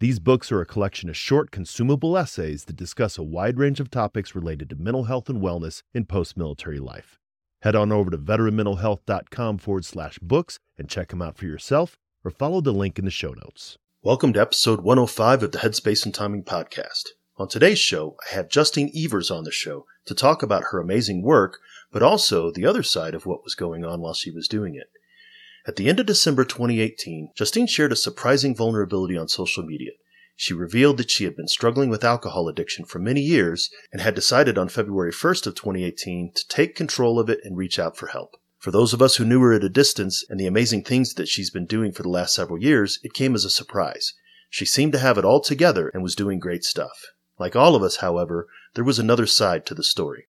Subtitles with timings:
[0.00, 3.90] These books are a collection of short, consumable essays that discuss a wide range of
[3.90, 7.18] topics related to mental health and wellness in post military life.
[7.62, 12.30] Head on over to veteranmentalhealth.com forward slash books and check them out for yourself or
[12.30, 13.76] follow the link in the show notes.
[14.00, 17.08] Welcome to episode 105 of the Headspace and Timing Podcast.
[17.36, 21.22] On today's show, I have Justine Evirs on the show to talk about her amazing
[21.24, 21.58] work,
[21.90, 24.92] but also the other side of what was going on while she was doing it.
[25.66, 29.90] At the end of December 2018, Justine shared a surprising vulnerability on social media.
[30.36, 34.14] She revealed that she had been struggling with alcohol addiction for many years and had
[34.14, 38.06] decided on February 1st of 2018 to take control of it and reach out for
[38.06, 38.36] help.
[38.56, 41.26] For those of us who knew her at a distance and the amazing things that
[41.26, 44.14] she's been doing for the last several years, it came as a surprise.
[44.48, 47.06] She seemed to have it all together and was doing great stuff.
[47.36, 50.27] Like all of us, however, there was another side to the story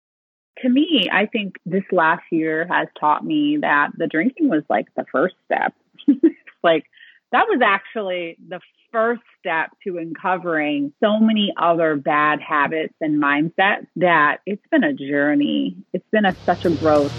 [0.62, 4.86] to me, I think this last year has taught me that the drinking was like
[4.96, 5.72] the first step.
[6.64, 6.84] like
[7.30, 8.58] that was actually the
[8.90, 14.92] first step to uncovering so many other bad habits and mindsets that it's been a
[14.92, 15.76] journey.
[15.92, 17.12] It's been a, such a growth.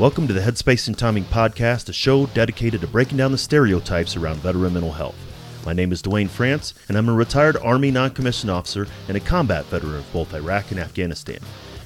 [0.00, 4.16] Welcome to the Headspace and Timing Podcast, a show dedicated to breaking down the stereotypes
[4.16, 5.31] around veteran mental health.
[5.64, 9.20] My name is Duane France, and I'm a retired Army non commissioned officer and a
[9.20, 11.38] combat veteran of both Iraq and Afghanistan.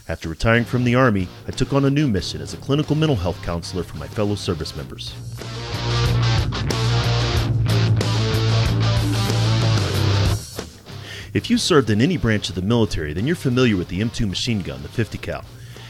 [0.08, 3.16] After retiring from the Army, I took on a new mission as a clinical mental
[3.16, 5.12] health counselor for my fellow service members.
[11.34, 14.27] If you served in any branch of the military, then you're familiar with the M2
[14.27, 15.44] machine gun, the 50 cal.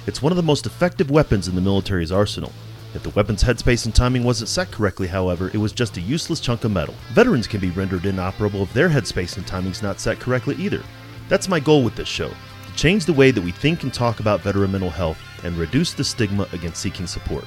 [0.08, 2.52] It's one of the most effective weapons in the military's arsenal.
[2.96, 6.40] If the weapon's headspace and timing wasn't set correctly, however, it was just a useless
[6.40, 6.94] chunk of metal.
[7.12, 10.82] Veterans can be rendered inoperable if their headspace and timing's not set correctly either.
[11.28, 14.18] That's my goal with this show to change the way that we think and talk
[14.18, 17.44] about veteran mental health and reduce the stigma against seeking support.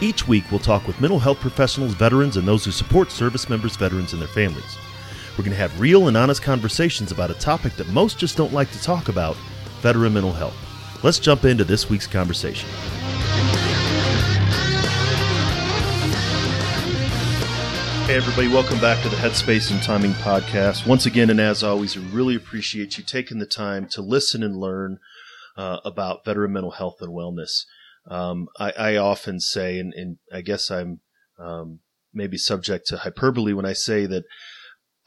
[0.00, 3.76] Each week, we'll talk with mental health professionals, veterans, and those who support service members,
[3.76, 4.78] veterans, and their families.
[5.32, 8.52] We're going to have real and honest conversations about a topic that most just don't
[8.52, 9.34] like to talk about
[9.80, 10.54] veteran mental health.
[11.02, 12.68] Let's jump into this week's conversation.
[18.04, 20.86] Hey, everybody, welcome back to the Headspace and Timing Podcast.
[20.86, 24.58] Once again, and as always, we really appreciate you taking the time to listen and
[24.58, 24.98] learn
[25.56, 27.64] uh, about veteran mental health and wellness.
[28.06, 31.00] Um, I, I, often say, and, and I guess I'm
[31.38, 31.78] um,
[32.12, 34.24] maybe subject to hyperbole when I say that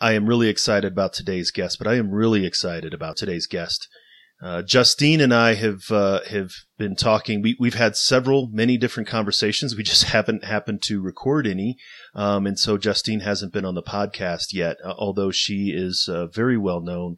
[0.06, 3.88] I am really excited about today's guest, but I am really excited about today's guest.
[4.40, 7.42] Uh, Justine and I have uh, have been talking.
[7.42, 9.76] We, we've had several, many different conversations.
[9.76, 11.78] We just haven't happened to record any,
[12.14, 14.78] um, and so Justine hasn't been on the podcast yet.
[14.86, 17.18] Uh, although she is uh, very well known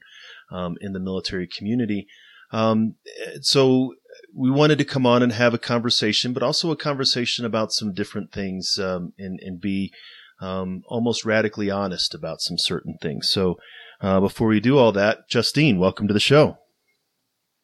[0.50, 2.08] um, in the military community,
[2.54, 2.96] um,
[3.42, 3.96] so
[4.34, 7.94] we wanted to come on and have a conversation, but also a conversation about some
[7.94, 9.92] different things um, and and be
[10.40, 13.30] um, almost radically honest about some certain things.
[13.30, 13.58] So
[14.02, 16.58] uh, before we do all that, Justine, welcome to the show.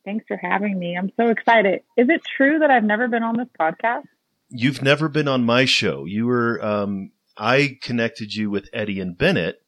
[0.06, 0.98] Thanks for having me.
[0.98, 1.82] I'm so excited.
[1.98, 4.04] Is it true that I've never been on this podcast?
[4.50, 6.06] You've never been on my show.
[6.06, 9.62] You were, um, I connected you with Eddie and Bennett,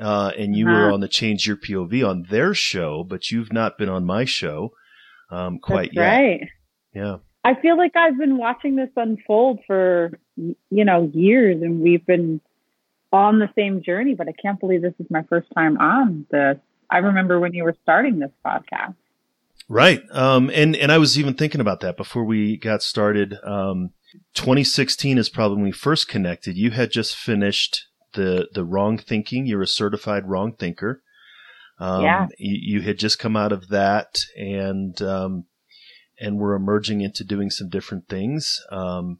[0.00, 0.76] uh, and you uh-huh.
[0.76, 4.24] were on the Change Your POV on their show, but you've not been on my
[4.24, 4.72] show
[5.30, 6.20] um, quite That's yet.
[6.20, 6.40] Right.
[6.94, 7.16] Yeah.
[7.44, 12.40] I feel like I've been watching this unfold for you know years, and we've been
[13.12, 14.14] on the same journey.
[14.14, 16.58] But I can't believe this is my first time on this.
[16.90, 18.94] I remember when you were starting this podcast.
[19.68, 23.38] Right, um, and and I was even thinking about that before we got started.
[23.44, 23.90] Um,
[24.34, 26.56] 2016 is probably when we first connected.
[26.56, 29.46] You had just finished the the wrong thinking.
[29.46, 31.02] You're a certified wrong thinker.
[31.78, 32.26] Um, yeah.
[32.38, 35.46] You, you, had just come out of that, and um,
[36.20, 38.60] and we're emerging into doing some different things.
[38.70, 39.18] Um,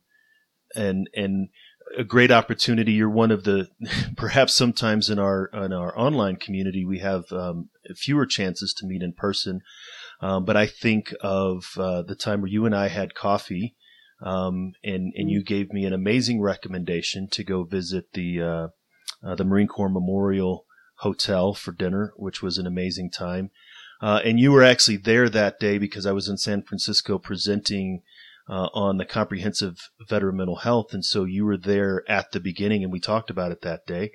[0.74, 1.48] and and
[1.96, 2.92] a great opportunity.
[2.92, 3.68] You're one of the
[4.16, 9.02] perhaps sometimes in our in our online community we have um, fewer chances to meet
[9.02, 9.60] in person.
[10.20, 13.74] Um, but I think of uh, the time where you and I had coffee,
[14.22, 18.68] um, and and you gave me an amazing recommendation to go visit the uh,
[19.26, 20.64] uh, the Marine Corps Memorial
[20.96, 23.50] Hotel for dinner, which was an amazing time.
[24.00, 28.02] Uh, and you were actually there that day because I was in San Francisco presenting
[28.48, 29.76] uh, on the comprehensive
[30.08, 30.92] veteran mental health.
[30.92, 34.12] And so you were there at the beginning, and we talked about it that day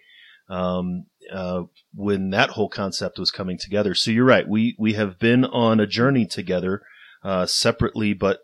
[0.49, 1.63] um, uh,
[1.93, 3.93] when that whole concept was coming together.
[3.93, 4.47] So you're right.
[4.47, 6.81] We we have been on a journey together,
[7.23, 8.39] uh, separately but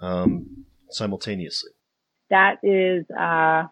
[0.00, 1.70] um, simultaneously.
[2.30, 3.64] That is uh,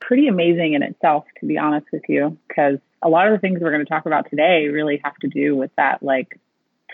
[0.00, 3.60] pretty amazing in itself, to be honest with you, because a lot of the things
[3.60, 6.40] we're going to talk about today really have to do with that like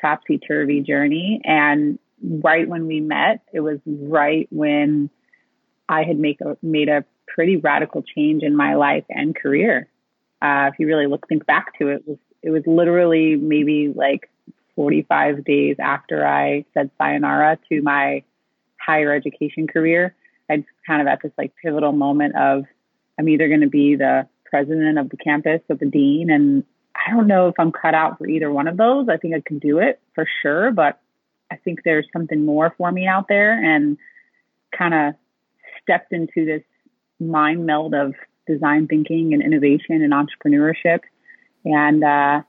[0.01, 1.41] topsy turvy journey.
[1.45, 5.11] And right when we met, it was right when
[5.89, 9.89] I had make a, made a pretty radical change in my life and career.
[10.41, 13.91] Uh, if you really look, think back to it, it was it was literally maybe
[13.95, 14.31] like
[14.77, 18.23] 45 days after I said sayonara to my
[18.79, 20.15] higher education career.
[20.51, 22.65] I kind of at this like pivotal moment of
[23.19, 27.13] I'm either going to be the president of the campus or the dean, and I
[27.13, 29.09] don't know if I'm cut out for either one of those.
[29.09, 31.01] I think I can do it for sure, but
[31.51, 33.97] I think there's something more for me out there, and
[34.77, 35.15] kind of
[35.83, 36.63] stepped into this
[37.21, 38.15] mind meld of
[38.47, 41.01] design thinking and innovation and entrepreneurship.
[41.65, 42.43] And uh,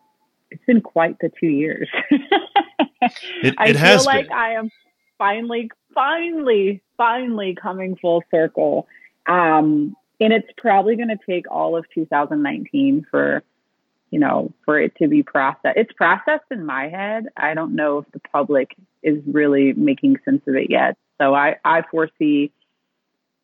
[0.52, 1.88] it's been quite the two years.
[2.12, 4.38] it, I it feel like been.
[4.38, 4.70] I am
[5.18, 8.88] finally, finally, finally coming full circle.
[9.28, 13.44] Um, and it's probably going to take all of 2019 for,
[14.16, 15.76] you know, for it to be processed.
[15.76, 17.26] It's processed in my head.
[17.36, 18.74] I don't know if the public
[19.04, 20.96] is really making sense of it yet.
[21.18, 22.54] So I, I foresee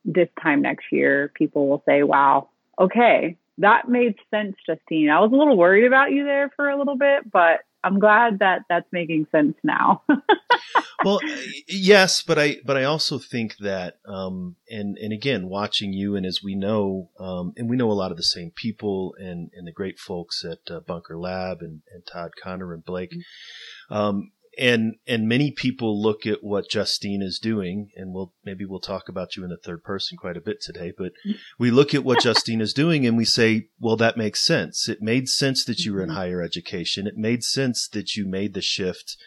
[0.05, 2.47] this time next year, people will say, wow,
[2.79, 5.09] okay, that made sense, Justine.
[5.09, 8.39] I was a little worried about you there for a little bit, but I'm glad
[8.39, 10.03] that that's making sense now.
[11.03, 11.19] well,
[11.67, 16.25] yes, but I but I also think that um, and and again, watching you and
[16.25, 19.67] as we know, um, and we know a lot of the same people and and
[19.67, 23.11] the great folks at uh, Bunker Lab and, and Todd Connor and Blake.
[23.11, 23.93] Mm-hmm.
[23.93, 24.31] Um,
[24.61, 29.09] and and many people look at what Justine is doing, and we'll maybe we'll talk
[29.09, 30.93] about you in the third person quite a bit today.
[30.95, 31.13] But
[31.57, 34.87] we look at what Justine is doing, and we say, well, that makes sense.
[34.87, 36.17] It made sense that you were in mm-hmm.
[36.17, 37.07] higher education.
[37.07, 39.17] It made sense that you made the shift,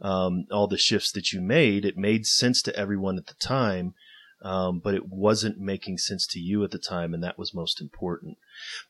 [0.00, 1.84] um, all the shifts that you made.
[1.84, 3.94] It made sense to everyone at the time
[4.42, 7.80] um, but it wasn't making sense to you at the time, and that was most
[7.80, 8.38] important.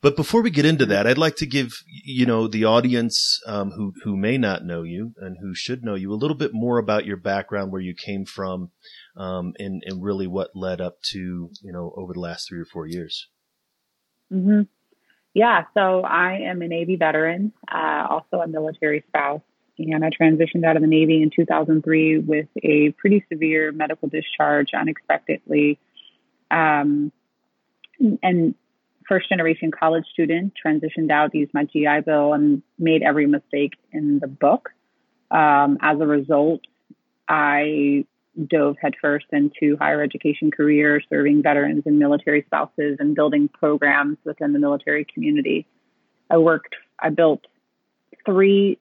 [0.01, 3.71] But before we get into that, I'd like to give you know the audience um,
[3.71, 6.77] who who may not know you and who should know you a little bit more
[6.77, 8.71] about your background, where you came from,
[9.17, 12.65] um, and and really what led up to you know over the last three or
[12.65, 13.27] four years.
[14.31, 14.61] Mm-hmm.
[15.33, 19.41] Yeah, so I am a Navy veteran, uh, also a military spouse
[19.89, 24.69] and I transitioned out of the Navy in 2003 with a pretty severe medical discharge
[24.73, 25.79] unexpectedly.
[26.49, 27.11] Um,
[28.21, 28.55] and
[29.07, 34.19] first generation college student, transitioned out, used my GI Bill, and made every mistake in
[34.19, 34.69] the book.
[35.29, 36.61] Um, as a result,
[37.27, 38.05] I
[38.47, 44.53] dove headfirst into higher education career, serving veterans and military spouses, and building programs within
[44.53, 45.65] the military community.
[46.29, 47.41] I worked, I built
[48.25, 48.77] three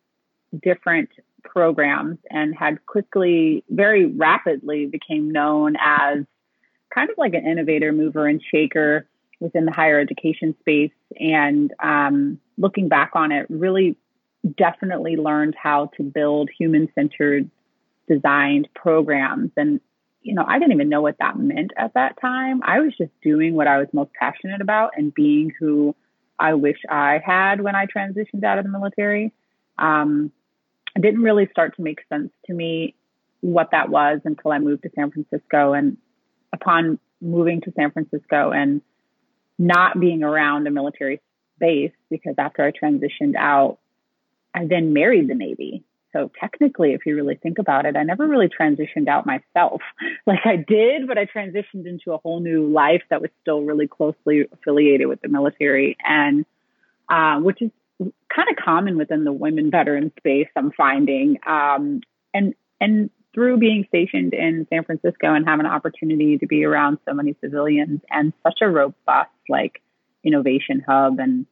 [0.63, 1.11] different
[1.43, 6.25] programs and had quickly, very rapidly became known as
[6.95, 9.07] kind of like an innovator, mover, and shaker
[9.39, 10.93] within the higher education space.
[11.19, 13.97] And um, looking back on it, really
[14.57, 17.51] definitely learned how to build human centered
[18.09, 19.51] designed programs.
[19.57, 19.81] And,
[20.23, 22.61] you know, I didn't even know what that meant at that time.
[22.65, 25.95] I was just doing what I was most passionate about and being who
[26.39, 29.33] I wish I had when I transitioned out of the military.
[29.79, 30.33] Um,
[30.97, 32.95] it didn't really start to make sense to me
[33.41, 35.73] what that was until I moved to San Francisco.
[35.73, 35.97] And
[36.53, 38.83] upon moving to San Francisco and
[39.59, 41.21] not being around a military
[41.59, 43.79] base, because after I transitioned out,
[44.55, 45.85] I then married the Navy.
[46.13, 49.81] So technically, if you really think about it, I never really transitioned out myself.
[50.27, 53.89] Like I did, but I transitioned into a whole new life that was still really
[53.89, 56.45] closely affiliated with the military, and
[57.09, 57.71] uh, which is
[58.35, 60.49] kind of common within the women veteran space.
[60.57, 62.01] I'm finding, um,
[62.33, 66.99] and and through being stationed in San Francisco and having an opportunity to be around
[67.07, 69.81] so many civilians and such a robust like
[70.25, 71.47] innovation hub and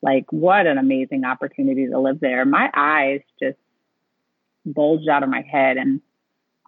[0.00, 2.44] like what an amazing opportunity to live there.
[2.44, 3.58] My eyes just
[4.64, 6.00] bulged out of my head and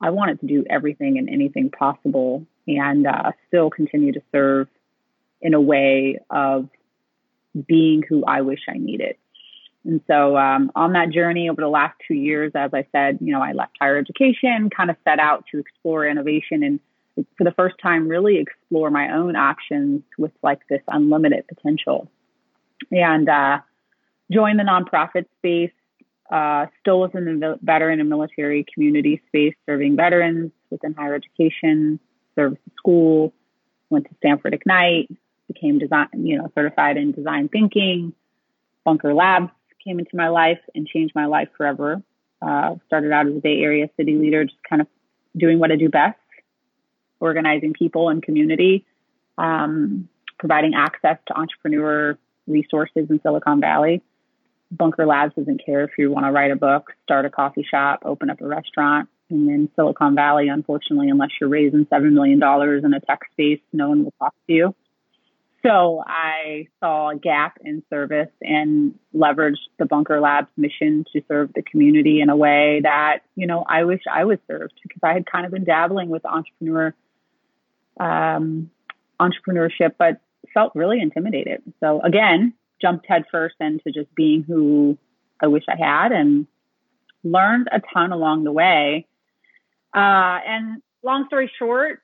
[0.01, 4.69] I wanted to do everything and anything possible and uh, still continue to serve
[5.41, 6.69] in a way of
[7.67, 9.17] being who I wish I needed.
[9.85, 13.33] And so um, on that journey over the last two years, as I said, you
[13.33, 16.81] know, I left higher education, kind of set out to explore innovation and
[17.39, 22.11] for the first time really explore my own options with like this unlimited potential.
[22.91, 23.59] And uh,
[24.33, 25.71] joined the nonprofit space,
[26.31, 32.01] uh, still within the veteran and military community space, serving veterans within higher education,
[32.35, 33.33] service school,
[33.91, 35.11] went to Stanford Ignite,
[35.47, 38.13] became design, you know, certified in design thinking.
[38.85, 39.51] Bunker Labs
[39.85, 42.03] came into my life and changed my life forever.
[42.43, 44.89] Uh, started out as a Bay Area city leader, just kind of
[45.37, 46.19] doing what I do best,
[47.21, 48.85] organizing people and community,
[49.39, 50.09] um,
[50.39, 54.03] providing access to entrepreneur resources in Silicon Valley.
[54.71, 58.03] Bunker Labs doesn't care if you want to write a book, start a coffee shop,
[58.05, 59.09] open up a restaurant.
[59.31, 63.89] And in Silicon Valley, unfortunately, unless you're raising $7 million in a tech space, no
[63.89, 64.75] one will talk to you.
[65.65, 71.53] So I saw a gap in service and leveraged the Bunker Labs mission to serve
[71.55, 75.15] the community in a way that, you know, I wish I was served because I
[75.15, 76.95] had kind of been dabbling with entrepreneur
[77.99, 78.71] um,
[79.19, 80.21] entrepreneurship, but
[80.53, 81.63] felt really intimidated.
[81.81, 82.53] So again,
[82.83, 84.99] jumped headfirst into just being who
[85.41, 86.47] I wish I had and
[87.23, 89.07] learned a ton along the way.
[89.95, 92.03] Uh, and long story short,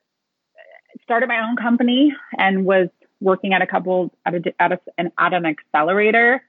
[1.03, 2.89] started my own company and was
[3.21, 6.43] working at a couple at, a, at, a, an, at an accelerator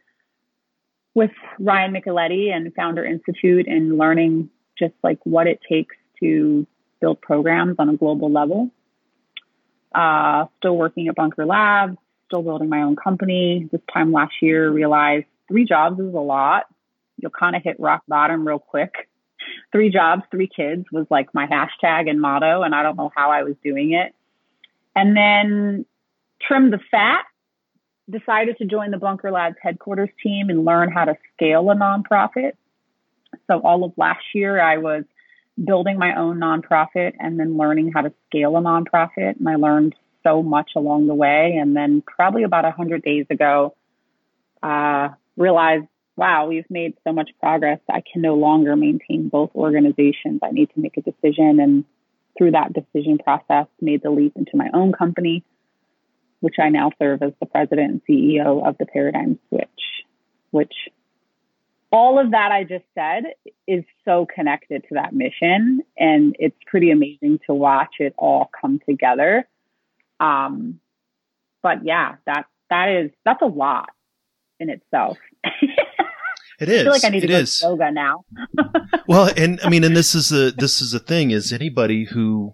[1.13, 4.49] with Ryan Micheletti and Founder Institute and learning
[4.79, 6.65] just like what it takes to
[7.01, 8.71] build programs on a global level.
[9.93, 11.97] Uh, still working at Bunker Labs,
[12.27, 13.67] still building my own company.
[13.71, 16.65] This time last year, realized three jobs is a lot.
[17.17, 19.09] You'll kind of hit rock bottom real quick.
[19.71, 23.31] Three jobs, three kids was like my hashtag and motto, and I don't know how
[23.31, 24.13] I was doing it.
[24.95, 25.85] And then
[26.47, 27.23] trimmed the fat,
[28.09, 32.53] decided to join the Bunker Labs headquarters team and learn how to scale a nonprofit.
[33.47, 35.03] So all of last year, I was
[35.63, 39.37] building my own nonprofit and then learning how to scale a nonprofit.
[39.39, 41.57] And I learned so much along the way.
[41.59, 43.75] And then probably about 100 days ago,
[44.61, 47.79] uh, realized, wow, we've made so much progress.
[47.89, 50.39] I can no longer maintain both organizations.
[50.43, 51.59] I need to make a decision.
[51.59, 51.85] And
[52.37, 55.43] through that decision process, made the leap into my own company
[56.41, 59.69] which I now serve as the president and CEO of the Paradigm Switch,
[60.49, 60.73] which
[61.91, 63.23] all of that I just said
[63.67, 65.81] is so connected to that mission.
[65.97, 69.47] And it's pretty amazing to watch it all come together.
[70.19, 70.79] Um,
[71.61, 73.89] but yeah, that, that is, that's a lot
[74.59, 75.17] in itself.
[76.59, 76.79] It is.
[76.81, 77.61] I feel like I need to it go is.
[77.61, 78.23] yoga now.
[79.07, 82.53] well, and I mean, and this is the this is the thing is anybody who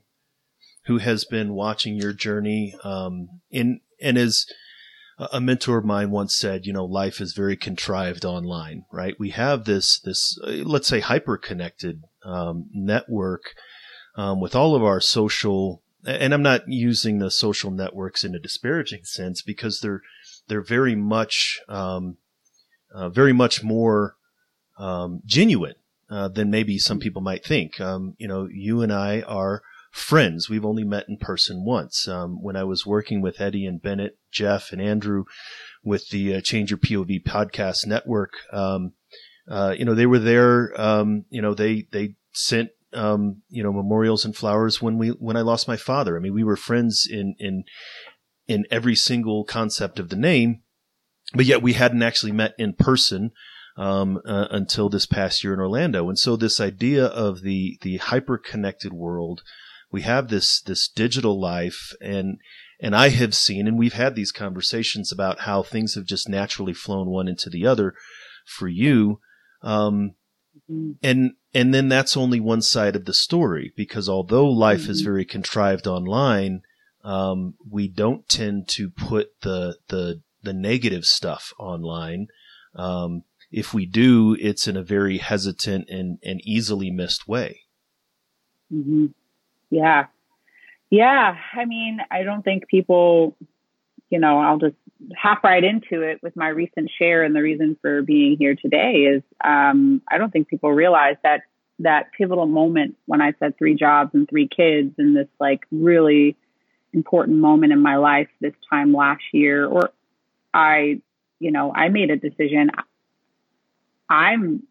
[0.88, 2.74] who has been watching your journey.
[2.84, 4.46] Um, in and as
[5.18, 9.16] a mentor of mine once said, you know, life is very contrived online, right?
[9.20, 13.56] We have this this uh, let's say hyper connected um, network
[14.16, 15.84] um, with all of our social.
[16.06, 20.02] And I'm not using the social networks in a disparaging sense because they're
[20.48, 22.18] they're very much um,
[22.94, 24.16] uh, very much more
[24.78, 25.76] um, genuine
[26.10, 27.82] uh, than maybe some people might think.
[27.82, 30.50] Um, you know, you and I are friends.
[30.50, 32.08] We've only met in person once.
[32.08, 35.26] Um, when I was working with Eddie and Bennett, Jeff and Andrew
[35.84, 38.94] with the uh, Change Your POV podcast network, um,
[39.50, 40.80] uh, you know, they were there.
[40.80, 45.38] Um, you know, they they sent um, you know memorials and flowers when we when
[45.38, 46.18] I lost my father.
[46.18, 47.64] I mean, we were friends in in
[48.48, 50.62] in every single concept of the name,
[51.34, 53.32] but yet we hadn't actually met in person.
[53.80, 56.10] Um, uh, until this past year in Orlando.
[56.10, 59.44] And so this idea of the, the hyper connected world,
[59.92, 62.40] we have this this digital life and
[62.80, 66.74] and I have seen and we've had these conversations about how things have just naturally
[66.74, 67.94] flown one into the other
[68.46, 69.20] for you
[69.62, 70.16] um,
[70.70, 70.92] mm-hmm.
[71.02, 74.92] and and then that's only one side of the story because although life mm-hmm.
[74.92, 76.62] is very contrived online
[77.04, 82.28] um, we don't tend to put the the the negative stuff online
[82.76, 87.62] um, if we do it's in a very hesitant and, and easily missed way
[88.72, 89.08] mm-hmm.
[89.70, 90.08] Yeah.
[90.90, 91.36] Yeah.
[91.54, 93.36] I mean, I don't think people,
[94.10, 94.76] you know, I'll just
[95.16, 97.24] hop right into it with my recent share.
[97.24, 101.42] And the reason for being here today is um, I don't think people realize that
[101.80, 106.36] that pivotal moment when I said three jobs and three kids and this like really
[106.94, 109.92] important moment in my life this time last year, or
[110.54, 111.02] I,
[111.40, 112.72] you know, I made a decision.
[114.10, 114.64] I'm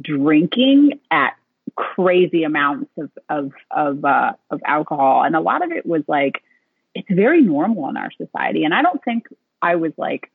[0.00, 1.36] drinking at
[1.76, 6.42] crazy amounts of of of uh, of alcohol, and a lot of it was like
[6.94, 8.64] it's very normal in our society.
[8.64, 9.26] And I don't think
[9.60, 10.30] I was like,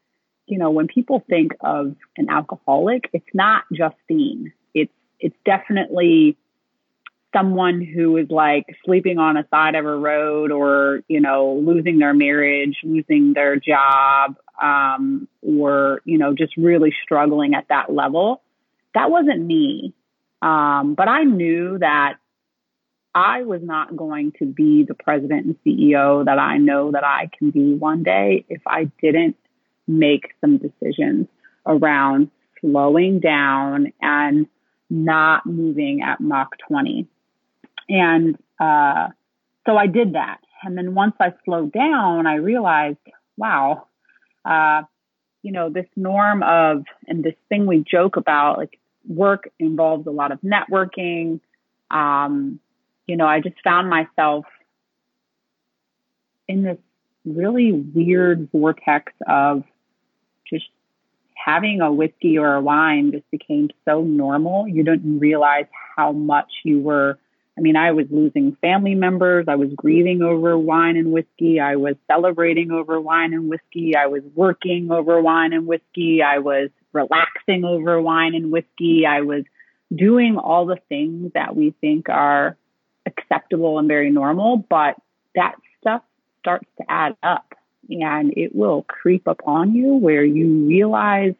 [0.48, 4.52] you know, when people think of an alcoholic, it's not Justine.
[4.74, 6.38] It's it's definitely
[7.34, 12.00] someone who is like sleeping on a side of a road or you know losing
[12.00, 18.42] their marriage losing their job um, or you know just really struggling at that level
[18.96, 19.94] that wasn't me
[20.42, 22.18] um, but I knew that
[23.14, 27.30] I was not going to be the president and CEO that I know that I
[27.38, 29.36] can be one day if I didn't
[29.88, 31.28] make some decisions
[31.66, 32.30] around
[32.62, 34.48] slowing down and
[34.90, 37.08] not moving at Mach 20.
[37.90, 39.10] And uh,
[39.66, 40.40] so I did that.
[40.64, 42.98] And then once I slowed down, I realized,
[43.38, 43.88] wow,
[44.46, 44.84] uh,
[45.42, 48.79] you know, this norm of, and this thing we joke about, like
[49.10, 51.42] work involves a lot of networking.
[51.92, 52.60] Um,
[53.08, 54.46] you know, I just found myself
[56.48, 56.78] in this
[57.26, 59.64] really weird vortex of
[60.48, 60.66] just
[61.36, 64.68] having a whiskey or a wine just became so normal.
[64.68, 67.18] You didn't realize how much you were.
[67.58, 69.46] I mean, I was losing family members.
[69.48, 71.60] I was grieving over wine and whiskey.
[71.60, 73.96] I was celebrating over wine and whiskey.
[73.96, 76.22] I was working over wine and whiskey.
[76.22, 79.06] I was relaxing over wine and whiskey.
[79.06, 79.44] I was
[79.94, 82.58] doing all the things that we think are
[83.06, 84.96] acceptable and very normal, but
[85.36, 86.02] that stuff
[86.40, 87.56] starts to add up
[87.90, 91.34] and it will creep upon you where you realize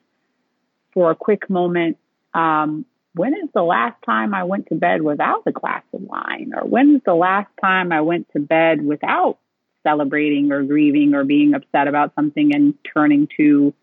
[0.94, 1.98] for a quick moment,
[2.34, 6.52] um, when is the last time I went to bed without a glass of wine?
[6.56, 9.38] Or when is the last time I went to bed without
[9.84, 13.74] celebrating or grieving or being upset about something and turning to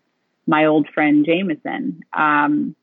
[0.47, 2.01] my old friend Jameson?
[2.13, 2.75] Um,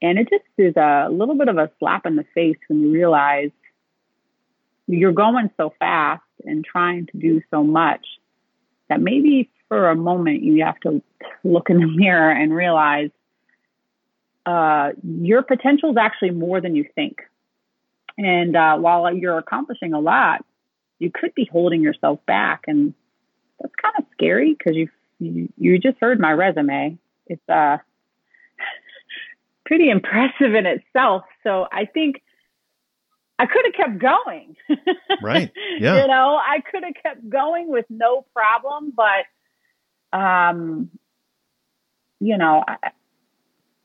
[0.00, 2.92] and it just is a little bit of a slap in the face when you
[2.92, 3.50] realize
[4.86, 8.06] you're going so fast and trying to do so much
[8.88, 11.02] that maybe for a moment you have to
[11.42, 13.10] look in the mirror and realize
[14.46, 17.22] uh, your potential is actually more than you think.
[18.18, 20.44] And uh, while you're accomplishing a lot,
[20.98, 22.94] you could be holding yourself back, and
[23.60, 26.98] that's kind of scary because you, you you just heard my resume.
[27.26, 27.78] It's uh
[29.66, 31.24] pretty impressive in itself.
[31.42, 32.22] So I think
[33.38, 34.56] I could have kept going.
[35.22, 35.50] right.
[35.78, 36.02] Yeah.
[36.02, 40.90] you know, I could have kept going with no problem, but um,
[42.20, 42.76] you know, I,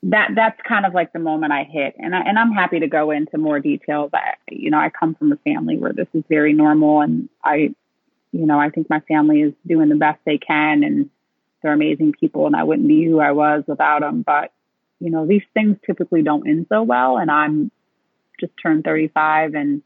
[0.04, 2.88] that that's kind of like the moment I hit, and I, and I'm happy to
[2.88, 4.12] go into more details.
[4.14, 7.74] I, you know, I come from a family where this is very normal, and I,
[8.32, 11.10] you know, I think my family is doing the best they can, and
[11.62, 14.22] they're amazing people, and I wouldn't be who I was without them.
[14.22, 14.52] But
[15.00, 17.72] you know, these things typically don't end so well, and I'm
[18.40, 19.82] just turned 35 and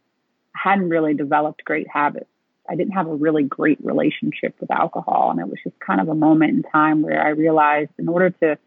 [0.55, 2.27] hadn't really developed great habits.
[2.69, 5.31] I didn't have a really great relationship with alcohol.
[5.31, 8.29] And it was just kind of a moment in time where I realized in order
[8.29, 8.57] to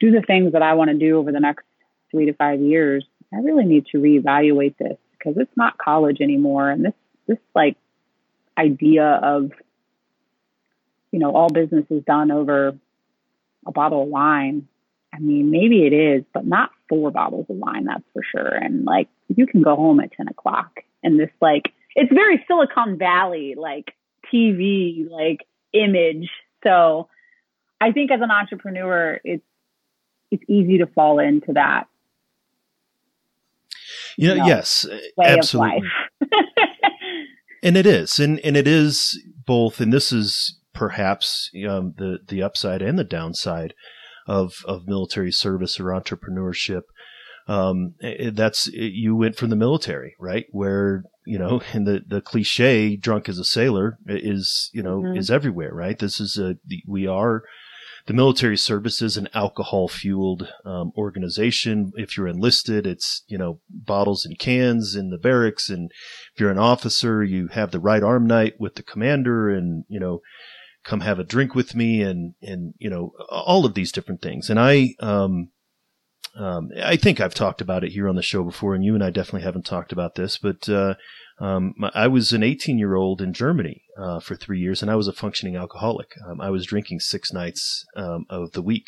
[0.00, 1.64] do the things that I want to do over the next
[2.10, 6.70] three to five years, I really need to reevaluate this because it's not college anymore.
[6.70, 6.92] And this,
[7.26, 7.76] this like
[8.58, 9.52] idea of,
[11.12, 12.76] you know, all business is done over
[13.66, 14.68] a bottle of wine
[15.16, 18.54] I mean, maybe it is, but not four bottles of wine, that's for sure.
[18.54, 22.98] And like, you can go home at 10 o'clock and this, like, it's very Silicon
[22.98, 23.94] Valley, like
[24.32, 26.28] TV, like image.
[26.62, 27.08] So
[27.80, 29.42] I think as an entrepreneur, it's,
[30.30, 31.86] it's easy to fall into that.
[34.18, 34.86] You know, you know yes,
[35.22, 35.82] absolutely.
[37.62, 42.42] and it is, and, and it is both, and this is perhaps um, the, the
[42.42, 43.74] upside and the downside
[44.26, 46.82] of of military service or entrepreneurship.
[47.48, 47.94] Um,
[48.32, 50.46] that's you went from the military, right?
[50.50, 55.16] Where you know, and the the cliche "drunk as a sailor" is you know mm-hmm.
[55.16, 55.98] is everywhere, right?
[55.98, 57.42] This is a we are
[58.06, 61.92] the military service is an alcohol fueled um, organization.
[61.96, 65.90] If you're enlisted, it's you know bottles and cans in the barracks, and
[66.34, 70.00] if you're an officer, you have the right arm night with the commander, and you
[70.00, 70.20] know
[70.86, 74.48] come have a drink with me and and you know all of these different things
[74.48, 75.50] and i um,
[76.38, 79.02] um, I think I've talked about it here on the show before, and you and
[79.02, 80.36] I definitely haven't talked about this.
[80.36, 80.94] But uh,
[81.38, 84.96] um, I was an 18 year old in Germany uh, for three years, and I
[84.96, 86.08] was a functioning alcoholic.
[86.28, 88.86] Um, I was drinking six nights um, of the week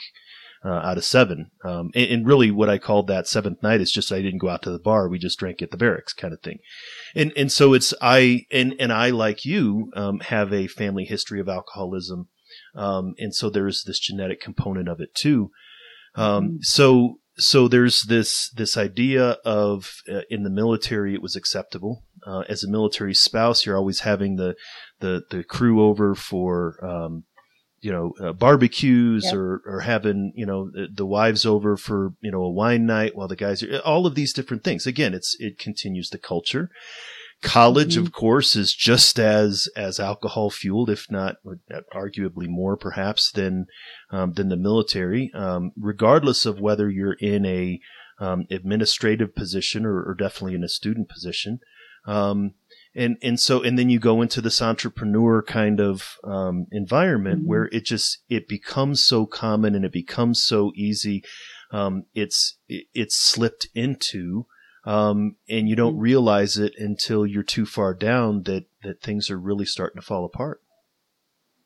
[0.65, 1.51] uh, out of seven.
[1.65, 4.49] Um, and, and, really, what I called that seventh night is just I didn't go
[4.49, 5.09] out to the bar.
[5.09, 6.59] We just drank at the barracks, kind of thing.
[7.15, 11.41] And and so it's I and and I like you um, have a family history
[11.41, 12.29] of alcoholism,
[12.75, 15.51] um, and so there's this genetic component of it too.
[16.15, 16.57] Um, mm-hmm.
[16.63, 22.43] so so there's this this idea of uh, in the military it was acceptable uh,
[22.49, 24.57] as a military spouse you're always having the
[24.99, 27.25] the the crew over for um,
[27.81, 29.35] you know uh, barbecues yep.
[29.35, 33.15] or or having you know the, the, wives over for you know a wine night
[33.15, 36.71] while the guys are all of these different things again it's it continues the culture
[37.41, 38.05] college mm-hmm.
[38.05, 41.37] of course is just as as alcohol fueled if not
[41.95, 43.67] arguably more perhaps than
[44.11, 47.81] um, than the military um, regardless of whether you're in a
[48.21, 51.61] um, administrative position or, or, definitely in a student position.
[52.07, 52.55] Um,
[52.99, 57.49] and, and so, and then you go into this entrepreneur kind of, um, environment mm-hmm.
[57.49, 61.23] where it just, it becomes so common and it becomes so easy.
[61.71, 64.47] Um, it's, it's slipped into,
[64.85, 66.03] um, and you don't mm-hmm.
[66.03, 70.25] realize it until you're too far down that, that things are really starting to fall
[70.25, 70.61] apart.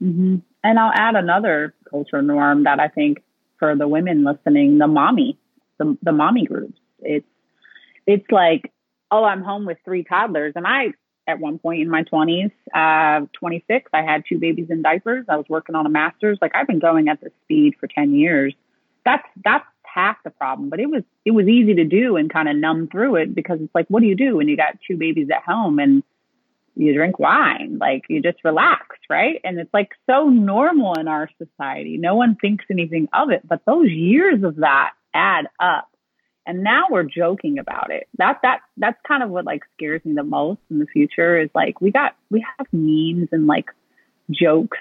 [0.02, 0.36] Mm-hmm.
[0.64, 3.18] And I'll add another cultural norm that I think
[3.58, 5.38] for the women listening, the mommy,
[5.78, 6.78] the, the mommy groups.
[6.98, 7.26] It's,
[8.06, 8.72] it's like,
[9.10, 10.54] oh, I'm home with three toddlers.
[10.56, 10.94] And I,
[11.26, 15.26] at one point in my 20s, uh, 26, I had two babies in diapers.
[15.28, 16.38] I was working on a master's.
[16.40, 18.54] Like I've been going at this speed for 10 years.
[19.04, 22.48] That's, that's half the problem, but it was, it was easy to do and kind
[22.48, 24.96] of numb through it because it's like, what do you do when you got two
[24.96, 26.02] babies at home and
[26.74, 29.40] you drink wine, like you just relax, right?
[29.44, 31.98] And it's like so normal in our society.
[31.98, 35.88] No one thinks anything of it, but those years of that add up.
[36.46, 38.08] And now we're joking about it.
[38.18, 41.50] That that that's kind of what like scares me the most in the future is
[41.54, 43.66] like we got we have memes and like
[44.30, 44.78] jokes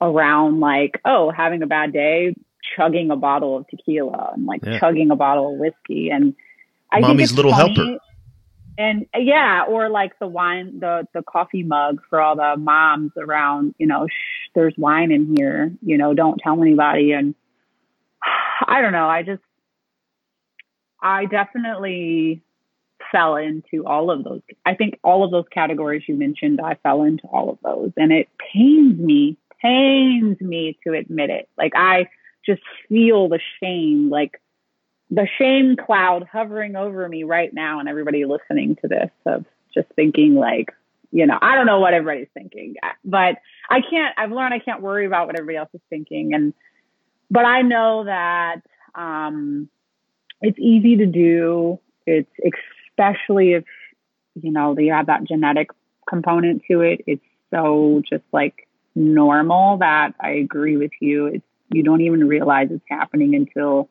[0.00, 2.34] around like, oh, having a bad day,
[2.76, 4.78] chugging a bottle of tequila and like yeah.
[4.78, 6.34] chugging a bottle of whiskey and
[6.92, 7.98] I Mommy's little helper
[8.76, 13.74] and yeah, or like the wine, the the coffee mug for all the moms around.
[13.78, 15.72] You know, shh, there's wine in here.
[15.82, 17.12] You know, don't tell anybody.
[17.12, 17.34] And
[18.66, 19.06] I don't know.
[19.06, 19.42] I just,
[21.04, 22.40] I definitely
[23.12, 24.40] fell into all of those.
[24.64, 28.10] I think all of those categories you mentioned, I fell into all of those, and
[28.10, 31.48] it pains me, pains me to admit it.
[31.58, 32.08] Like I
[32.46, 34.40] just feel the shame, like
[35.10, 39.88] the shame cloud hovering over me right now and everybody listening to this of just
[39.94, 40.72] thinking like,
[41.10, 43.36] you know, I don't know what everybody's thinking, but
[43.70, 46.34] I can't, I've learned I can't worry about what everybody else is thinking.
[46.34, 46.54] And,
[47.30, 48.62] but I know that,
[48.94, 49.68] um,
[50.44, 51.80] it's easy to do.
[52.06, 52.30] It's
[52.90, 53.64] especially if,
[54.34, 55.70] you know, you have that genetic
[56.08, 57.02] component to it.
[57.06, 61.26] It's so just like normal that I agree with you.
[61.26, 63.88] It's, you don't even realize it's happening until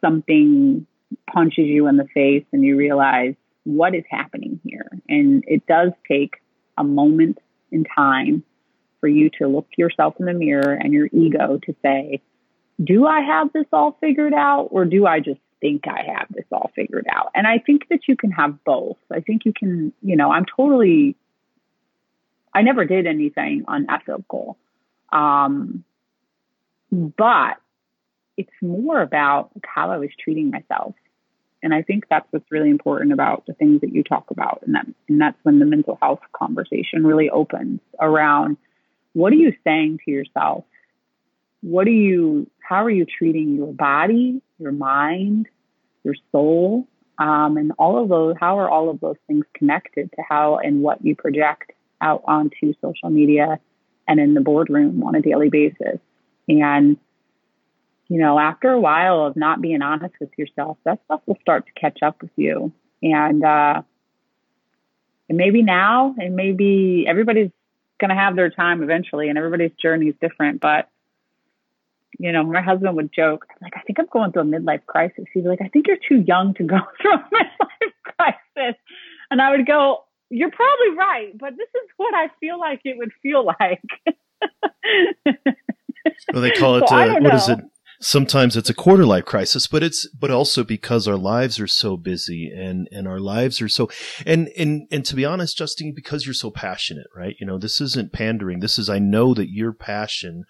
[0.00, 0.86] something
[1.32, 4.88] punches you in the face and you realize what is happening here.
[5.08, 6.34] And it does take
[6.76, 7.38] a moment
[7.70, 8.42] in time
[9.00, 12.20] for you to look yourself in the mirror and your ego to say,
[12.82, 16.44] do I have this all figured out or do I just think I have this
[16.52, 17.30] all figured out?
[17.34, 18.96] And I think that you can have both.
[19.12, 21.16] I think you can, you know, I'm totally,
[22.54, 24.56] I never did anything unethical.
[25.12, 25.84] Um,
[26.90, 27.56] but
[28.36, 30.94] it's more about how I was treating myself.
[31.62, 34.62] And I think that's what's really important about the things that you talk about.
[34.64, 38.56] And that, and that's when the mental health conversation really opens around
[39.12, 40.64] what are you saying to yourself?
[41.62, 45.48] What are you, how are you treating your body, your mind,
[46.04, 46.86] your soul?
[47.18, 50.82] Um, and all of those, how are all of those things connected to how and
[50.82, 53.60] what you project out onto social media
[54.08, 55.98] and in the boardroom on a daily basis?
[56.48, 56.96] And
[58.10, 61.66] you know, after a while of not being honest with yourself, that stuff will start
[61.66, 62.72] to catch up with you.
[63.00, 63.82] And, uh,
[65.28, 67.52] and maybe now, and maybe everybody's
[68.00, 70.60] going to have their time eventually, and everybody's journey is different.
[70.60, 70.88] But,
[72.18, 75.24] you know, my husband would joke, like, I think I'm going through a midlife crisis.
[75.32, 78.80] He'd be like, I think you're too young to go through a midlife crisis.
[79.30, 82.98] And I would go, You're probably right, but this is what I feel like it
[82.98, 83.82] would feel like.
[86.32, 87.60] well, they call it, so uh, what is it?
[88.00, 91.96] sometimes it's a quarter life crisis, but it's, but also because our lives are so
[91.96, 93.90] busy and, and our lives are so,
[94.24, 97.36] and, and, and to be honest, Justine, because you're so passionate, right?
[97.38, 98.60] You know, this isn't pandering.
[98.60, 100.44] This is, I know that your passion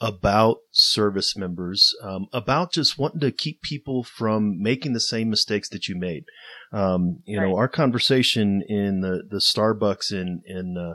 [0.00, 5.68] about service members, um, about just wanting to keep people from making the same mistakes
[5.68, 6.24] that you made.
[6.72, 7.48] Um, you right.
[7.48, 10.94] know, our conversation in the, the Starbucks in, in, uh,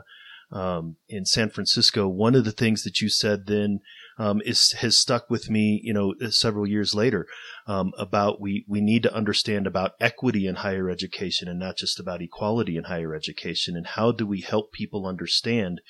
[0.52, 3.80] um, in San Francisco, one of the things that you said then
[4.18, 7.26] um, is has stuck with me, you know, several years later.
[7.66, 12.00] Um, about we we need to understand about equity in higher education and not just
[12.00, 15.80] about equality in higher education, and how do we help people understand,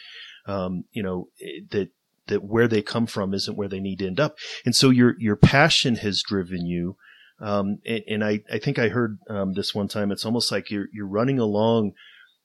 [0.47, 1.29] um, you know,
[1.71, 1.89] that
[2.31, 4.37] that where they come from isn't where they need to end up.
[4.65, 6.97] And so your your passion has driven you.
[7.41, 10.11] Um, and, and I, I think I heard um, this one time.
[10.11, 11.93] It's almost like you're you're running along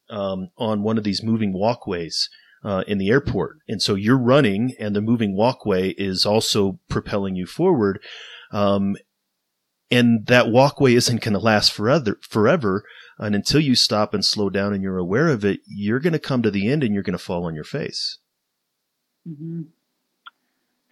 [0.09, 2.29] um, on one of these moving walkways
[2.63, 7.35] uh, in the airport, and so you're running, and the moving walkway is also propelling
[7.35, 7.99] you forward.
[8.51, 8.95] Um,
[9.91, 12.19] and that walkway isn't going to last forever.
[12.21, 12.83] Forever,
[13.17, 16.19] and until you stop and slow down and you're aware of it, you're going to
[16.19, 18.17] come to the end and you're going to fall on your face.
[19.27, 19.61] Mm-hmm.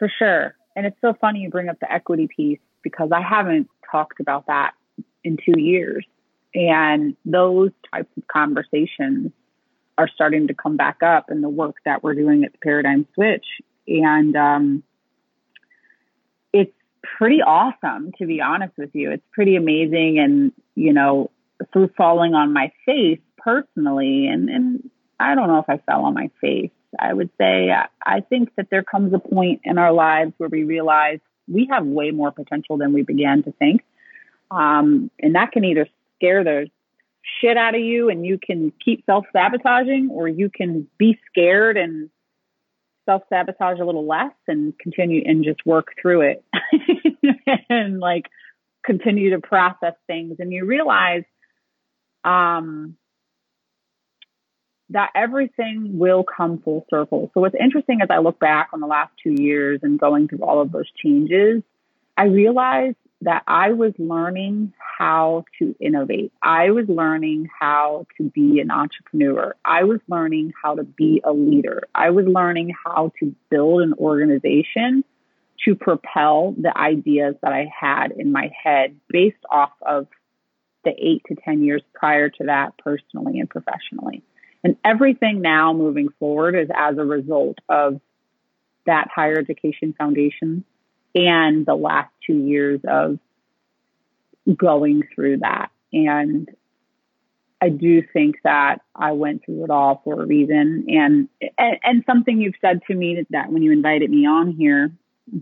[0.03, 0.55] For sure.
[0.75, 4.47] And it's so funny you bring up the equity piece because I haven't talked about
[4.47, 4.71] that
[5.23, 6.05] in two years.
[6.53, 9.31] And those types of conversations
[9.97, 13.07] are starting to come back up in the work that we're doing at the Paradigm
[13.15, 13.45] Switch.
[13.87, 14.83] And um,
[16.51, 16.75] it's
[17.17, 19.11] pretty awesome, to be honest with you.
[19.11, 20.19] It's pretty amazing.
[20.19, 21.31] And, you know,
[21.71, 26.13] through falling on my face personally, and, and I don't know if I fell on
[26.13, 26.71] my face.
[26.99, 27.71] I would say
[28.05, 31.85] I think that there comes a point in our lives where we realize we have
[31.85, 33.81] way more potential than we began to think.
[34.51, 36.69] Um, and that can either scare the
[37.41, 41.77] shit out of you and you can keep self sabotaging, or you can be scared
[41.77, 42.09] and
[43.05, 46.45] self sabotage a little less and continue and just work through it
[47.69, 48.27] and like
[48.85, 50.37] continue to process things.
[50.39, 51.23] And you realize,
[52.23, 52.97] um,
[54.89, 57.31] that everything will come full circle.
[57.33, 60.43] So what's interesting as I look back on the last two years and going through
[60.43, 61.63] all of those changes,
[62.17, 66.31] I realized that I was learning how to innovate.
[66.41, 69.55] I was learning how to be an entrepreneur.
[69.63, 71.83] I was learning how to be a leader.
[71.95, 75.03] I was learning how to build an organization
[75.65, 80.07] to propel the ideas that I had in my head based off of
[80.83, 84.23] the eight to 10 years prior to that, personally and professionally.
[84.63, 87.99] And everything now moving forward is as a result of
[88.85, 90.63] that higher education foundation
[91.15, 93.19] and the last two years of
[94.55, 95.69] going through that.
[95.91, 96.49] And
[97.61, 100.85] I do think that I went through it all for a reason.
[100.89, 104.91] And, and, and something you've said to me that when you invited me on here,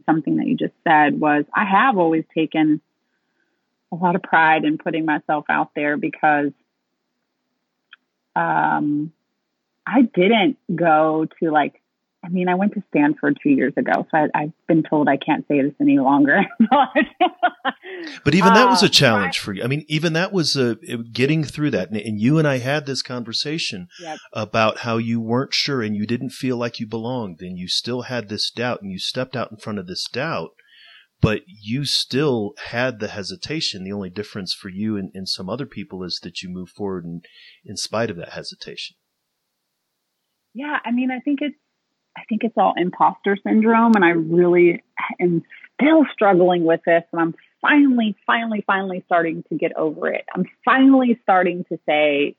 [0.05, 2.81] something that you just said was I have always taken
[3.91, 6.51] a lot of pride in putting myself out there because
[8.35, 9.11] um,
[9.85, 11.81] I didn't go to like
[12.23, 15.17] I mean, I went to Stanford two years ago, so I, have been told I
[15.17, 16.41] can't say this any longer.
[18.23, 19.63] but even that was a uh, challenge for you.
[19.63, 20.75] I mean, even that was a,
[21.11, 21.89] getting through that.
[21.89, 24.19] And, and, you and I had this conversation yep.
[24.33, 28.03] about how you weren't sure and you didn't feel like you belonged, and you still
[28.03, 30.51] had this doubt, and you stepped out in front of this doubt.
[31.21, 33.83] But you still had the hesitation.
[33.83, 37.05] The only difference for you and, and some other people is that you move forward
[37.05, 37.21] in,
[37.63, 38.95] in spite of that hesitation.
[40.53, 41.55] Yeah, I mean, I think it's
[42.17, 43.93] I think it's all imposter syndrome.
[43.95, 44.83] And I really
[45.19, 45.43] am
[45.79, 47.03] still struggling with this.
[47.11, 50.25] And I'm finally, finally, finally starting to get over it.
[50.33, 52.35] I'm finally starting to say,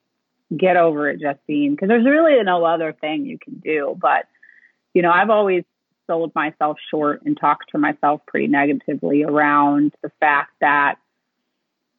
[0.54, 3.96] get over it, Justine, because there's really no other thing you can do.
[3.98, 4.26] But,
[4.92, 5.64] you know, I've always
[6.06, 10.96] sold myself short and talked to myself pretty negatively around the fact that,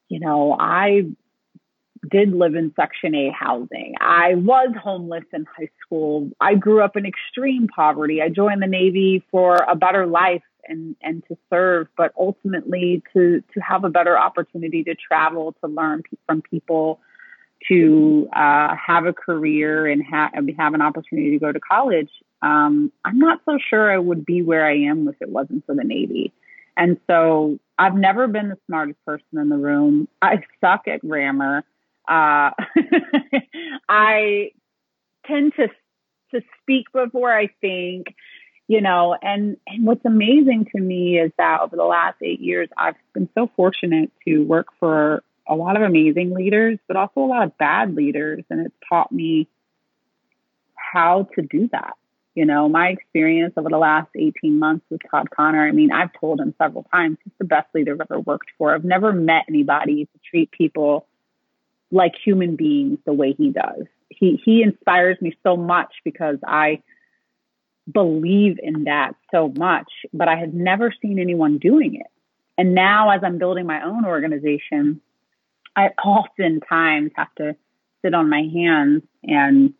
[0.10, 1.08] you know, I
[2.10, 3.96] did live in Section 8 housing.
[4.00, 6.30] I was homeless in high school.
[6.40, 8.22] I grew up in extreme poverty.
[8.22, 13.44] I joined the Navy for a better life and, and to serve, but ultimately to,
[13.54, 17.00] to have a better opportunity to travel, to learn from people,
[17.68, 22.10] to uh, have a career and ha- have an opportunity to go to college.
[22.44, 25.74] Um, I'm not so sure I would be where I am if it wasn't for
[25.74, 26.34] the Navy.
[26.76, 30.10] And so I've never been the smartest person in the room.
[30.22, 31.64] I suck at grammar.
[32.08, 32.52] Uh,
[33.90, 34.52] I
[35.26, 35.70] tend to
[36.34, 38.16] to speak before I think,
[38.68, 42.68] you know, and and what's amazing to me is that over the last eight years,
[42.76, 47.28] I've been so fortunate to work for a lot of amazing leaders, but also a
[47.28, 49.48] lot of bad leaders, and it's taught me
[50.76, 51.96] how to do that.
[52.36, 56.10] You know, my experience over the last 18 months with Todd Connor, I mean, I've
[56.20, 58.74] told him several times, he's the best leader I've ever worked for.
[58.74, 61.06] I've never met anybody to treat people
[61.92, 63.86] like human beings the way he does.
[64.10, 66.82] He he inspires me so much because I
[67.92, 72.08] believe in that so much, but I had never seen anyone doing it.
[72.58, 75.02] And now as I'm building my own organization,
[75.76, 77.56] I oftentimes have to
[78.02, 79.74] sit on my hands and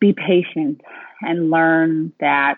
[0.00, 0.80] be patient
[1.20, 2.56] and learn that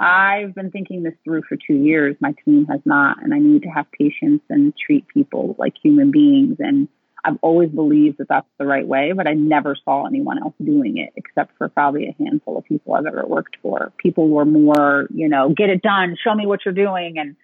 [0.00, 2.16] I've been thinking this through for two years.
[2.20, 6.10] My team has not, and I need to have patience and treat people like human
[6.10, 6.88] beings and
[7.24, 10.96] I've always believed that that's the right way, but I never saw anyone else doing
[10.96, 13.92] it except for probably a handful of people I've ever worked for.
[13.98, 17.18] People were more, you know, get it done, show me what you're doing.
[17.18, 17.36] And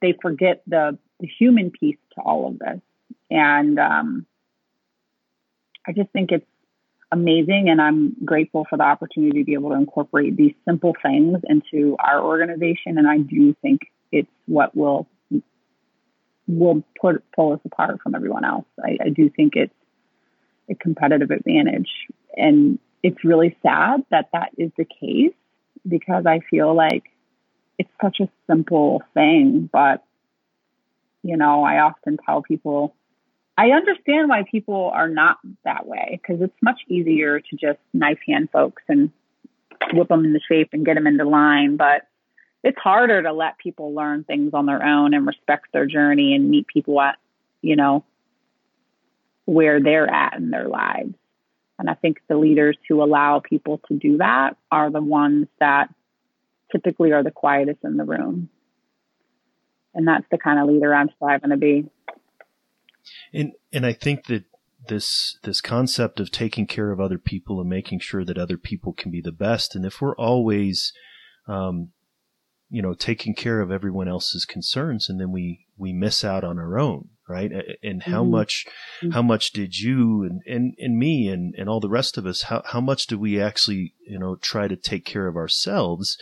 [0.00, 2.80] they forget the, the human piece to all of this.
[3.30, 4.26] And um,
[5.86, 6.46] I just think it's
[7.12, 7.68] amazing.
[7.70, 11.96] And I'm grateful for the opportunity to be able to incorporate these simple things into
[11.98, 12.98] our organization.
[12.98, 15.06] And I do think it's what will
[16.48, 18.66] will put pull us apart from everyone else.
[18.82, 19.74] I, I do think it's
[20.70, 21.90] a competitive advantage,
[22.36, 25.34] and it's really sad that that is the case
[25.88, 27.04] because I feel like
[27.78, 30.02] it's such a simple thing, but
[31.26, 32.94] You know, I often tell people,
[33.58, 38.18] I understand why people are not that way because it's much easier to just knife
[38.26, 39.10] hand folks and
[39.92, 41.76] whip them into shape and get them into line.
[41.76, 42.06] But
[42.62, 46.50] it's harder to let people learn things on their own and respect their journey and
[46.50, 47.16] meet people at,
[47.62, 48.04] you know,
[49.46, 51.14] where they're at in their lives.
[51.78, 55.88] And I think the leaders who allow people to do that are the ones that
[56.72, 58.48] typically are the quietest in the room.
[59.94, 61.86] And that's the kind of leader I'm striving to be.
[63.32, 64.44] And and I think that
[64.88, 68.92] this this concept of taking care of other people and making sure that other people
[68.92, 70.92] can be the best, and if we're always,
[71.48, 71.90] um,
[72.68, 76.58] you know, taking care of everyone else's concerns, and then we we miss out on
[76.58, 77.50] our own, right?
[77.82, 78.32] And how mm-hmm.
[78.32, 78.66] much
[79.02, 79.12] mm-hmm.
[79.12, 82.42] how much did you and, and, and me and, and all the rest of us
[82.42, 86.16] how how much do we actually you know try to take care of ourselves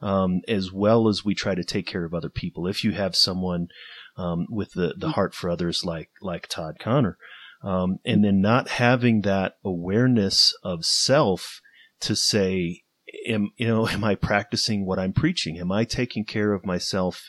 [0.00, 2.66] um, as well as we try to take care of other people.
[2.66, 3.68] If you have someone
[4.16, 7.18] um, with the, the heart for others like like Todd Connor,
[7.62, 11.60] um, and then not having that awareness of self
[12.00, 12.82] to say,
[13.28, 15.58] am you know, am I practicing what I'm preaching?
[15.58, 17.28] Am I taking care of myself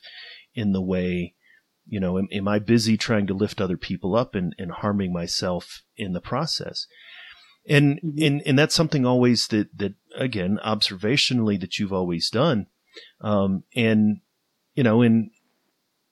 [0.54, 1.34] in the way?
[1.90, 5.14] You know, am, am I busy trying to lift other people up and, and harming
[5.14, 6.86] myself in the process?
[7.70, 8.24] And, mm-hmm.
[8.24, 12.68] and, and that's something always that, that again, observationally that you've always done.
[13.22, 14.22] Um, and,
[14.74, 15.32] you know, and,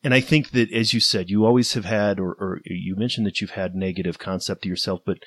[0.06, 3.26] and I think that, as you said, you always have had, or, or you mentioned
[3.26, 5.18] that you've had negative concept to yourself, but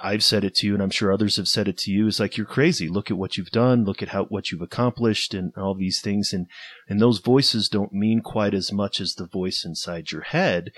[0.00, 2.06] I've said it to you, and I'm sure others have said it to you.
[2.06, 2.88] Is like you're crazy.
[2.88, 3.84] Look at what you've done.
[3.84, 6.32] Look at how what you've accomplished, and all these things.
[6.32, 6.46] And
[6.88, 10.70] and those voices don't mean quite as much as the voice inside your head.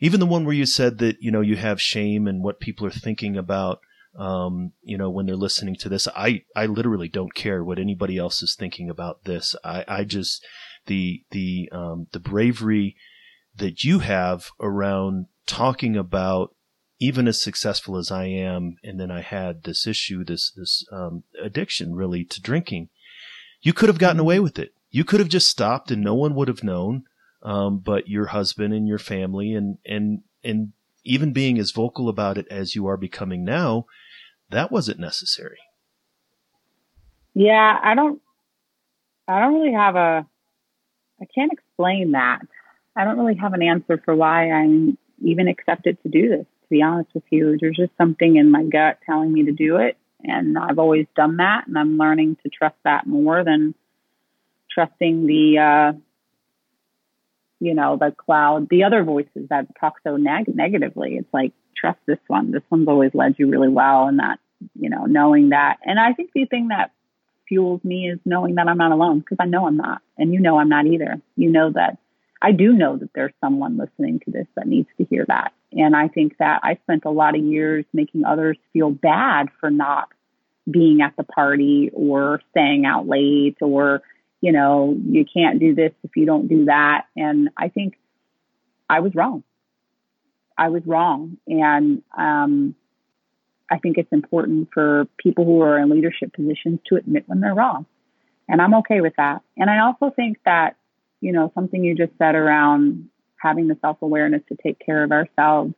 [0.00, 2.86] Even the one where you said that you know you have shame and what people
[2.86, 3.80] are thinking about
[4.16, 6.06] um, you know, when they're listening to this.
[6.14, 9.56] I, I literally don't care what anybody else is thinking about this.
[9.64, 10.44] I, I just,
[10.86, 12.96] the, the, um, the bravery
[13.56, 16.54] that you have around talking about
[17.00, 21.24] even as successful as I am, and then I had this issue, this, this, um,
[21.42, 22.88] addiction really to drinking.
[23.60, 24.74] You could have gotten away with it.
[24.90, 27.04] You could have just stopped and no one would have known.
[27.42, 30.72] Um, but your husband and your family and, and, and
[31.04, 33.86] even being as vocal about it as you are becoming now,
[34.50, 35.58] that wasn't necessary.
[37.34, 38.20] Yeah, I don't
[39.26, 40.26] I don't really have a
[41.20, 42.40] I can't explain that.
[42.96, 46.68] I don't really have an answer for why I'm even accepted to do this, to
[46.70, 47.56] be honest with you.
[47.60, 49.96] There's just something in my gut telling me to do it.
[50.22, 51.66] And I've always done that.
[51.66, 53.74] And I'm learning to trust that more than
[54.72, 55.98] trusting the, uh,
[57.60, 61.16] you know, the cloud, the other voices that talk so neg- negatively.
[61.16, 62.50] It's like, trust this one.
[62.50, 64.06] This one's always led you really well.
[64.06, 64.38] And that,
[64.74, 65.78] you know, knowing that.
[65.84, 66.92] And I think the thing that
[67.48, 70.02] fuels me is knowing that I'm not alone because I know I'm not.
[70.18, 71.20] And you know I'm not either.
[71.36, 71.98] You know that
[72.40, 75.52] I do know that there's someone listening to this that needs to hear that.
[75.72, 79.70] And I think that I spent a lot of years making others feel bad for
[79.70, 80.08] not
[80.70, 84.02] being at the party or staying out late or,
[84.40, 87.06] you know, you can't do this if you don't do that.
[87.16, 87.96] And I think
[88.90, 89.42] I was wrong.
[90.56, 91.38] I was wrong.
[91.46, 92.74] And um,
[93.70, 97.54] I think it's important for people who are in leadership positions to admit when they're
[97.54, 97.86] wrong.
[98.48, 99.42] And I'm okay with that.
[99.56, 100.76] And I also think that,
[101.20, 105.12] you know, something you just said around having the self awareness to take care of
[105.12, 105.74] ourselves.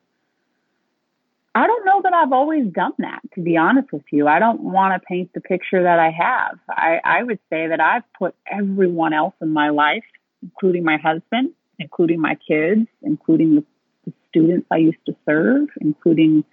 [1.55, 4.29] I don't know that I've always done that, to be honest with you.
[4.29, 6.59] I don't want to paint the picture that I have.
[6.69, 10.05] I, I would say that I've put everyone else in my life,
[10.43, 13.65] including my husband, including my kids, including the,
[14.05, 16.45] the students I used to serve, including,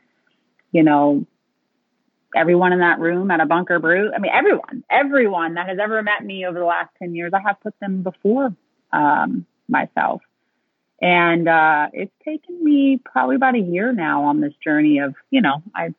[0.73, 1.25] you know,
[2.35, 4.11] everyone in that room at a Bunker Brew.
[4.13, 7.39] I mean, everyone, everyone that has ever met me over the last 10 years, I
[7.39, 8.53] have put them before
[8.91, 10.21] um, myself.
[11.01, 15.41] And uh, it's taken me probably about a year now on this journey of, you
[15.41, 15.93] know, I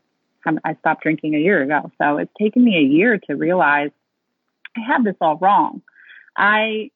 [0.63, 1.91] I stopped drinking a year ago.
[1.97, 3.91] So it's taken me a year to realize
[4.77, 5.81] I had this all wrong.
[6.37, 6.91] I,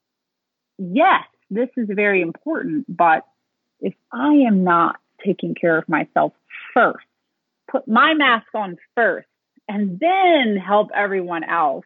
[0.77, 3.25] yes, this is very important, but
[3.81, 6.33] if I am not taking care of myself
[6.75, 7.07] first,
[7.71, 9.29] put my mask on first
[9.69, 11.85] and then help everyone else,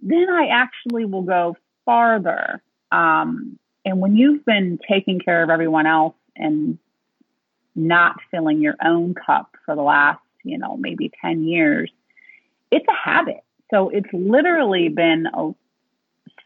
[0.00, 2.62] then I actually will go farther.
[2.90, 6.78] Um, and when you've been taking care of everyone else and
[7.74, 11.90] not filling your own cup for the last, you know, maybe 10 years,
[12.70, 13.44] it's a habit.
[13.70, 15.52] So it's literally been a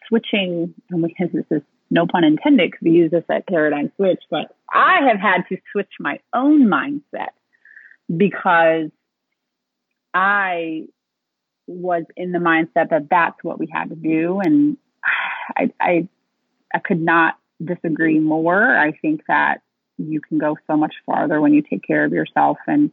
[0.08, 4.54] switching, and this is no pun intended because we use this at Paradigm Switch, but
[4.72, 7.30] I have had to switch my own mindset
[8.14, 8.90] because
[10.12, 10.86] I
[11.66, 14.76] was in the mindset that that's what we had to do, and
[15.56, 16.08] I I,
[16.74, 18.76] I could not disagree more.
[18.76, 19.62] I think that
[19.98, 22.58] you can go so much farther when you take care of yourself.
[22.66, 22.90] And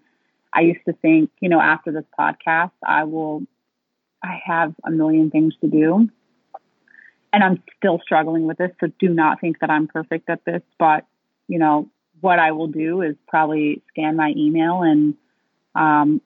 [0.53, 3.43] I used to think, you know, after this podcast, I will,
[4.23, 6.09] I have a million things to do.
[7.33, 8.71] And I'm still struggling with this.
[8.79, 10.61] So do not think that I'm perfect at this.
[10.79, 11.05] But,
[11.47, 11.89] you know,
[12.21, 15.15] what I will do is probably scan my email and
[15.75, 16.21] um,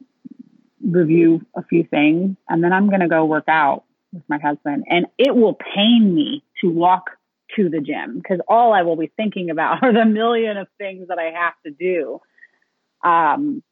[0.83, 2.37] review a few things.
[2.49, 3.83] And then I'm going to go work out
[4.13, 4.85] with my husband.
[4.89, 7.11] And it will pain me to walk
[7.55, 11.07] to the gym because all I will be thinking about are the million of things
[11.09, 12.21] that I have to do.
[13.03, 13.63] Um,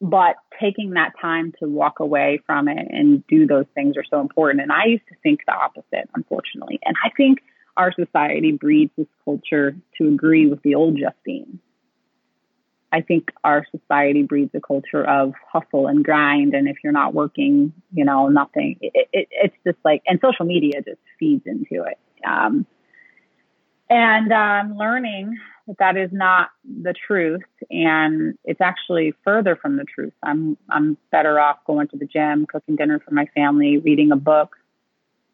[0.00, 4.20] but taking that time to walk away from it and do those things are so
[4.20, 4.62] important.
[4.62, 6.78] And I used to think the opposite, unfortunately.
[6.84, 7.40] And I think
[7.78, 11.60] our society breeds this culture to agree with the old Justine.
[12.90, 16.54] I think our society breeds a culture of hustle and grind.
[16.54, 20.46] And if you're not working, you know, nothing, it, it, it's just like, and social
[20.46, 21.98] media just feeds into it.
[22.26, 22.66] Um,
[23.90, 29.84] and I'm learning that that is not the truth, and it's actually further from the
[29.84, 30.12] truth.
[30.22, 34.16] I'm I'm better off going to the gym, cooking dinner for my family, reading a
[34.16, 34.56] book,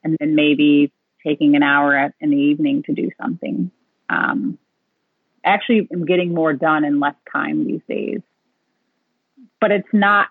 [0.05, 0.93] and then maybe
[1.27, 3.71] taking an hour at, in the evening to do something.
[4.09, 4.59] Um,
[5.45, 8.21] actually, I'm getting more done in less time these days,
[9.61, 10.29] but it's not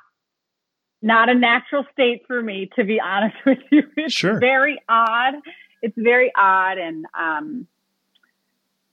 [1.01, 3.83] not a natural state for me, to be honest with you.
[3.97, 4.39] It's sure.
[4.39, 5.35] very odd.
[5.81, 7.67] It's very odd, and um,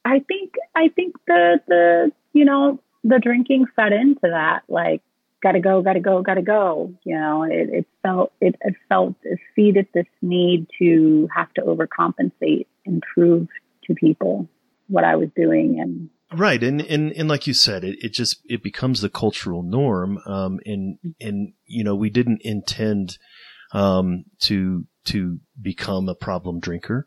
[0.04, 5.02] I think I think the the you know the drinking fed into that like
[5.42, 6.92] gotta go gotta go gotta go.
[7.04, 11.62] You know it, it felt it, it felt it feeded this need to have to
[11.62, 13.48] overcompensate and prove
[13.84, 14.48] to people
[14.88, 18.40] what I was doing and right and and, and like you said it, it just
[18.44, 23.18] it becomes the cultural norm um and and you know we didn't intend
[23.72, 27.06] um to to become a problem drinker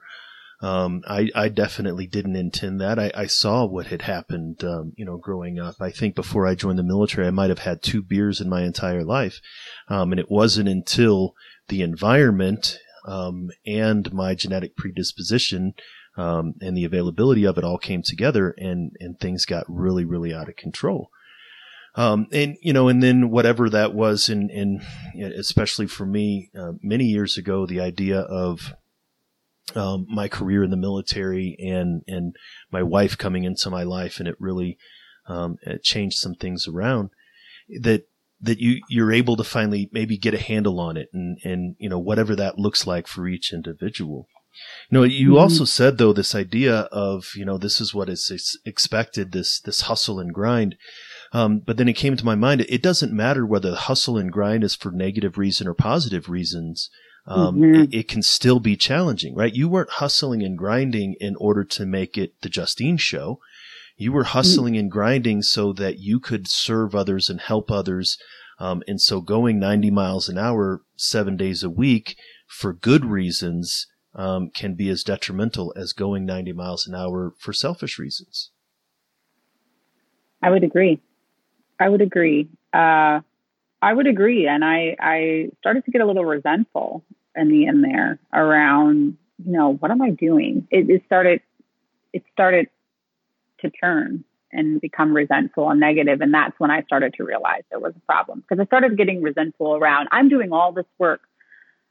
[0.63, 2.97] um, I, I definitely didn't intend that.
[2.97, 5.75] I, I saw what had happened, um, you know, growing up.
[5.81, 8.63] I think before I joined the military, I might have had two beers in my
[8.63, 9.41] entire life.
[9.89, 11.35] Um, and it wasn't until
[11.67, 15.73] the environment, um, and my genetic predisposition,
[16.15, 20.33] um, and the availability of it all came together and, and things got really, really
[20.33, 21.09] out of control.
[21.95, 24.81] Um, and you know, and then whatever that was, in, in
[25.37, 28.73] especially for me, uh, many years ago, the idea of
[29.75, 32.35] um, my career in the military and and
[32.71, 34.77] my wife coming into my life, and it really
[35.27, 37.09] um, it changed some things around
[37.81, 38.07] that
[38.41, 41.89] that you you're able to finally maybe get a handle on it, and and you
[41.89, 44.27] know whatever that looks like for each individual.
[44.91, 45.37] You know, you mm-hmm.
[45.39, 49.81] also said though this idea of you know this is what is expected this this
[49.81, 50.75] hustle and grind.
[51.31, 54.31] Um, but then it came to my mind, it doesn't matter whether the hustle and
[54.31, 56.91] grind is for negative reason or positive reasons
[57.25, 57.83] um, mm-hmm.
[57.83, 59.53] it, it, can still be challenging, right?
[59.53, 63.39] You weren't hustling and grinding in order to make it the Justine show.
[63.95, 64.81] You were hustling mm-hmm.
[64.81, 68.17] and grinding so that you could serve others and help others.
[68.59, 72.17] Um, and so going 90 miles an hour, seven days a week
[72.47, 77.53] for good reasons, um, can be as detrimental as going 90 miles an hour for
[77.53, 78.51] selfish reasons.
[80.41, 80.99] I would agree.
[81.79, 82.49] I would agree.
[82.73, 83.21] Uh,
[83.83, 84.47] I would agree.
[84.47, 87.03] And I, I started to get a little resentful
[87.35, 90.65] in the end there around, you know, what am I doing?
[90.71, 91.41] It, it started,
[92.13, 92.69] it started
[93.59, 94.23] to turn
[94.53, 95.83] and become resentful and.
[95.83, 99.21] And that's when I started to realize there was a problem because I started getting
[99.21, 101.21] resentful around, I'm doing all this work.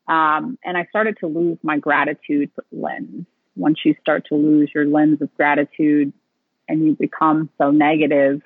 [0.09, 3.27] Um, and I started to lose my gratitude lens.
[3.55, 6.15] Once you start to lose your lens of gratitude
[6.69, 8.41] and you become so negative,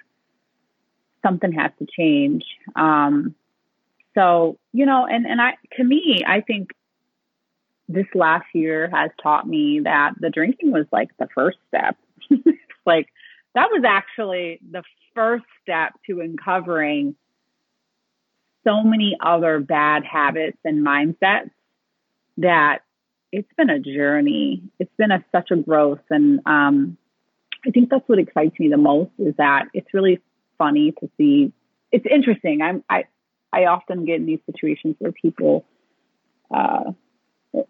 [1.27, 2.45] something has to change.
[2.75, 3.35] Um,
[4.15, 6.71] so, you know, and, and I, to me, I think
[7.89, 11.97] this last year has taught me that the drinking was like the first step.
[12.87, 13.09] like
[13.55, 14.83] that was actually the
[15.15, 17.15] first step to uncovering
[18.65, 21.51] so many other bad habits and mindsets
[22.39, 22.81] that
[23.33, 24.63] it's been a journey.
[24.79, 26.01] It's been a, such a growth.
[26.11, 26.97] And um,
[27.67, 30.21] I think that's what excites me the most is that it's really
[30.59, 31.53] funny to see.
[31.93, 32.63] It's interesting.
[32.63, 33.05] I'm, I,
[33.53, 35.65] I often get in these situations where people
[36.55, 36.93] uh,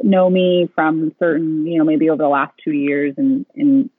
[0.03, 3.91] know me from certain, you know, maybe over the last two years, and and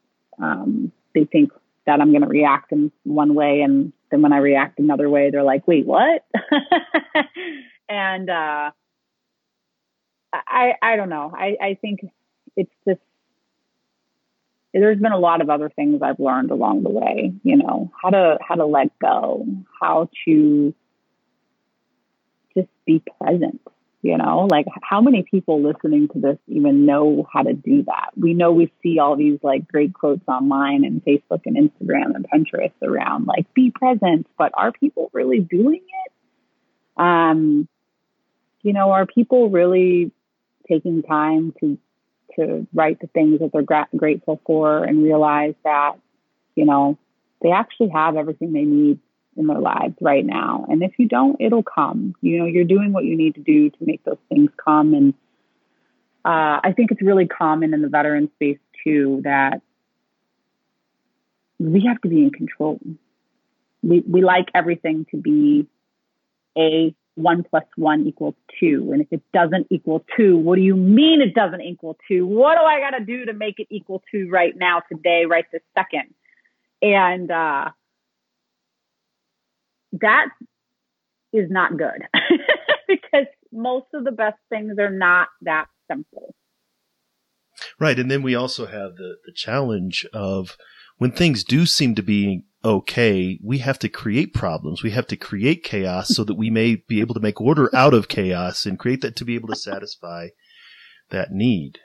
[0.42, 1.52] um, they think
[1.86, 5.30] that I'm going to react in one way, and then when I react another way,
[5.32, 6.26] they're like, "Wait, what?"
[7.90, 8.72] and uh,
[10.34, 11.32] I I don't know.
[11.34, 12.02] I I think
[12.56, 13.00] it's just
[14.74, 18.10] there's been a lot of other things I've learned along the way, you know, how
[18.10, 19.46] to how to let go,
[19.82, 20.74] how to
[22.56, 23.62] just be present,
[24.02, 28.12] You know, like how many people listening to this even know how to do that?
[28.16, 32.26] We know we see all these like great quotes online and Facebook and Instagram and
[32.30, 36.12] Pinterest around like be present, but are people really doing it?
[36.96, 37.68] Um,
[38.62, 40.12] you know, are people really
[40.68, 41.78] taking time to
[42.38, 45.94] to write the things that they're gra- grateful for and realize that,
[46.56, 46.98] you know,
[47.42, 49.00] they actually have everything they need
[49.36, 50.66] in their lives right now.
[50.70, 52.16] And if you don't, it'll come.
[52.22, 54.94] You know, you're doing what you need to do to make those things come.
[54.94, 55.14] And
[56.26, 59.62] uh, I think it's really common in the veteran space too that
[61.60, 62.80] we have to be in control.
[63.84, 65.68] We we like everything to be
[66.58, 68.92] a one plus one equals two.
[68.94, 72.26] And if it doesn't equal two, what do you mean it doesn't equal two?
[72.26, 75.46] What do I got to do to make it equal two right now, today, right
[75.52, 76.14] this second?
[76.82, 77.72] And uh,
[79.94, 80.28] that
[81.34, 82.04] is not good
[82.88, 86.36] because most of the best things are not that simple.
[87.80, 87.98] Right.
[87.98, 90.56] And then we also have the, the challenge of
[90.98, 94.84] when things do seem to be okay, we have to create problems.
[94.84, 97.94] We have to create chaos so that we may be able to make order out
[97.94, 100.30] of chaos and create that to be able to satisfy
[101.10, 101.80] that need.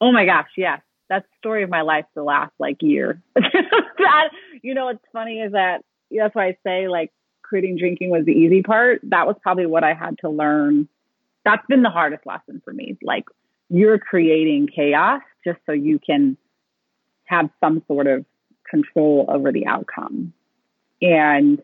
[0.00, 0.80] Oh my gosh, yes.
[1.08, 3.22] That's story of my life the last like year.
[3.34, 4.28] that,
[4.62, 7.12] you know, what's funny is that that's why I say like
[7.48, 9.00] quitting drinking was the easy part.
[9.04, 10.88] That was probably what I had to learn.
[11.44, 12.96] That's been the hardest lesson for me.
[13.02, 13.24] Like
[13.68, 16.36] you're creating chaos just so you can
[17.24, 18.24] have some sort of
[18.68, 20.32] control over the outcome.
[21.02, 21.62] And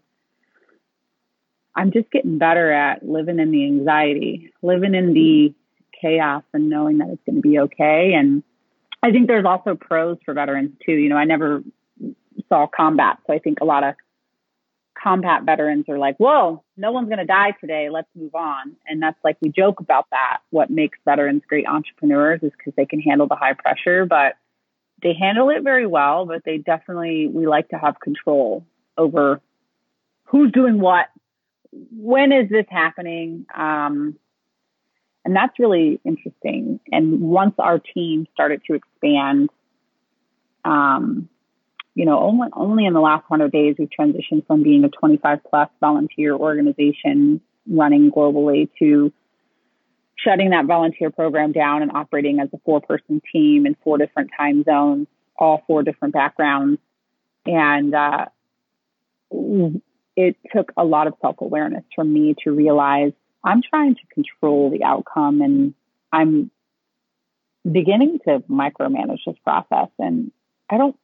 [1.74, 5.54] I'm just getting better at living in the anxiety, living in the
[6.00, 8.12] chaos and knowing that it's going to be okay.
[8.14, 8.42] And
[9.02, 10.92] I think there's also pros for veterans too.
[10.92, 11.62] You know, I never
[12.48, 13.18] saw combat.
[13.26, 13.94] So I think a lot of
[15.00, 17.88] combat veterans are like, whoa, no one's going to die today.
[17.90, 18.76] Let's move on.
[18.86, 20.38] And that's like, we joke about that.
[20.50, 24.04] What makes veterans great entrepreneurs is because they can handle the high pressure.
[24.04, 24.34] But
[25.02, 28.64] they handle it very well, but they definitely, we like to have control
[28.96, 29.40] over
[30.24, 31.06] who's doing what,
[31.72, 33.46] when is this happening?
[33.54, 34.16] Um,
[35.24, 36.80] and that's really interesting.
[36.90, 39.50] And once our team started to expand,
[40.64, 41.28] um,
[41.94, 45.40] you know, only, only in the last 100 days, we've transitioned from being a 25
[45.48, 49.12] plus volunteer organization running globally to
[50.24, 54.30] shutting that volunteer program down and operating as a four person team in four different
[54.36, 55.06] time zones,
[55.38, 56.80] all four different backgrounds.
[57.46, 58.26] And uh,
[60.16, 63.12] it took a lot of self awareness for me to realize
[63.42, 65.74] I'm trying to control the outcome and
[66.12, 66.50] I'm
[67.70, 69.88] beginning to micromanage this process.
[69.98, 70.32] And
[70.68, 70.96] I don't,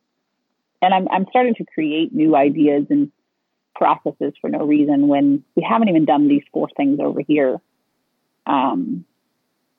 [0.83, 3.11] and I'm, I'm starting to create new ideas and
[3.75, 7.61] processes for no reason when we haven't even done these four things over here
[8.47, 9.05] um,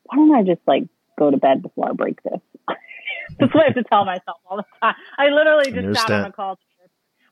[0.03, 0.83] why don't I just like
[1.17, 2.39] go to bed before I break this?
[3.39, 4.95] That's what I have to tell myself all the time.
[5.17, 6.57] I literally just sat on a call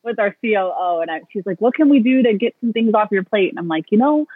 [0.03, 2.93] with our COO and I, she's like, what can we do to get some things
[2.93, 3.49] off your plate?
[3.49, 4.27] And I'm like, you know,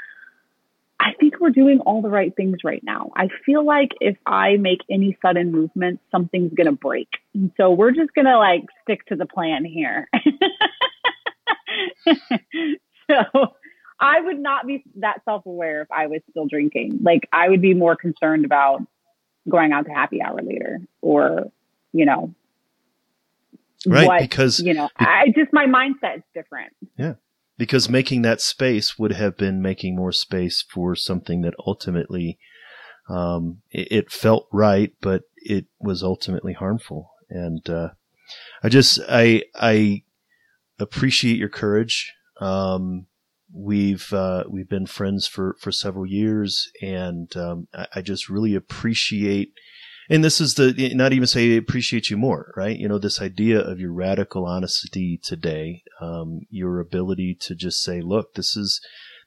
[0.99, 3.11] I think we're doing all the right things right now.
[3.15, 7.07] I feel like if I make any sudden movement, something's going to break.
[7.33, 10.09] And so we're just going to like stick to the plan here.
[13.09, 13.53] so
[13.99, 16.99] I would not be that self aware if I was still drinking.
[17.01, 18.81] Like I would be more concerned about
[19.49, 21.51] going out to happy hour later or,
[21.91, 22.33] you know,
[23.87, 26.73] right what, because you know i just my mindset is different.
[26.97, 27.13] Yeah
[27.59, 32.39] because making that space would have been making more space for something that ultimately
[33.09, 37.11] um, it, it, felt right but it was ultimately harmful.
[37.29, 37.89] And uh,
[38.63, 40.03] i just i i
[40.79, 42.13] appreciate your courage.
[42.39, 43.07] Um,
[43.53, 48.55] we've uh, we've been friends for for several years, and um, I, I, just really
[48.55, 49.53] appreciate.
[50.09, 52.77] And this is the not even say appreciate you more, right?
[52.77, 58.01] You know, this idea of your radical honesty today, um, your ability to just say,
[58.01, 58.81] "Look, this is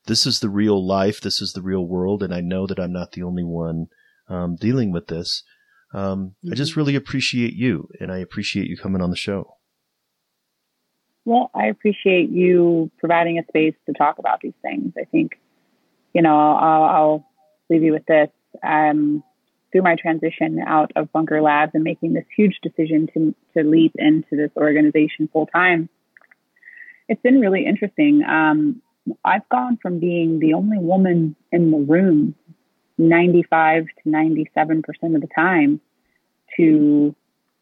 [0.07, 2.93] this is the real life, this is the real world," and I know that I'm
[2.93, 3.87] not the only one
[4.29, 5.43] um, dealing with this.
[5.95, 6.53] Um, mm-hmm.
[6.53, 6.81] I just mm-hmm.
[6.81, 9.57] really appreciate you, and I appreciate you coming on the show.
[11.25, 14.93] Well, I appreciate you providing a space to talk about these things.
[14.99, 15.39] I think,
[16.13, 17.27] you know, I'll, I'll
[17.71, 18.29] leave you with this.
[18.63, 19.23] Um,
[19.71, 23.93] through my transition out of Bunker Labs and making this huge decision to to leap
[23.97, 25.89] into this organization full time,
[27.09, 28.23] it's been really interesting.
[28.23, 28.83] Um,
[29.25, 32.35] I've gone from being the only woman in the room
[32.99, 35.81] 95 to 97 percent of the time
[36.57, 37.15] to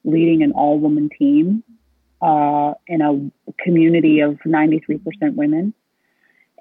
[0.03, 1.63] leading an all woman team
[2.23, 5.01] uh, in a community of 93%
[5.35, 5.75] women.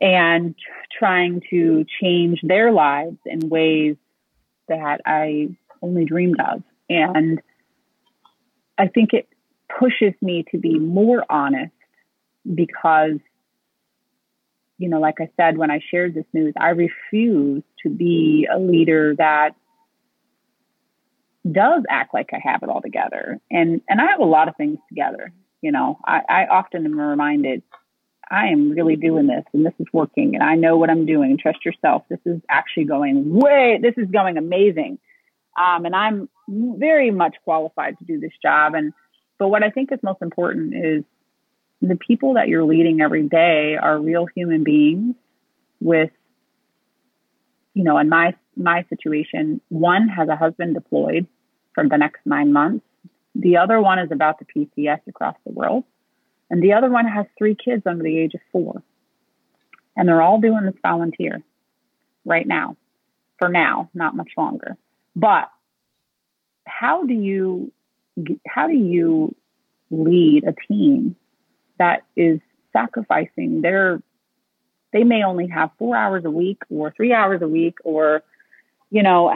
[0.02, 0.56] and
[0.98, 3.98] trying to change their lives in ways
[4.70, 5.50] that I
[5.82, 6.64] only dreamed of.
[6.90, 7.42] And
[8.78, 9.28] I think it
[9.78, 11.74] pushes me to be more honest
[12.54, 13.20] because,
[14.78, 18.58] you know, like I said, when I shared this news, I refuse to be a
[18.58, 19.56] leader that
[21.50, 23.40] does act like I have it all together.
[23.52, 25.32] And and I have a lot of things together.
[25.62, 27.64] You know, I, I often am reminded
[28.32, 31.38] I am really doing this and this is working and I know what I'm doing.
[31.38, 32.04] Trust yourself.
[32.10, 35.00] This is actually going way, this is going amazing.
[35.60, 38.76] Um, and I'm very much qualified to do this job.
[38.76, 38.94] And,
[39.40, 41.04] but what I think is most important is
[41.82, 45.16] the people that you're leading every day are real human beings
[45.80, 46.12] with,
[47.74, 51.26] you know, in my, my situation, one has a husband deployed
[51.74, 52.86] for the next nine months.
[53.40, 55.86] The other one is about the PCS across the world.
[56.50, 58.84] And the other one has three kids under the age of four.
[59.96, 61.42] And they're all doing this volunteer
[62.26, 62.76] right now,
[63.38, 64.78] for now, not much longer.
[65.16, 65.50] But
[66.66, 67.72] how do you
[68.48, 69.36] how do you
[69.90, 71.16] lead a team
[71.78, 72.40] that is
[72.74, 74.02] sacrificing their
[74.92, 78.22] they may only have four hours a week or three hours a week or
[78.90, 79.34] you know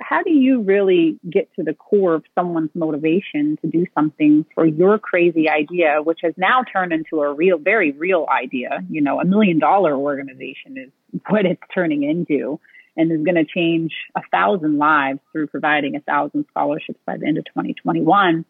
[0.00, 4.66] how do you really get to the core of someone's motivation to do something for
[4.66, 8.80] your crazy idea, which has now turned into a real, very real idea?
[8.90, 12.60] You know, a million dollar organization is what it's turning into
[12.96, 17.26] and is going to change a thousand lives through providing a thousand scholarships by the
[17.26, 18.44] end of 2021.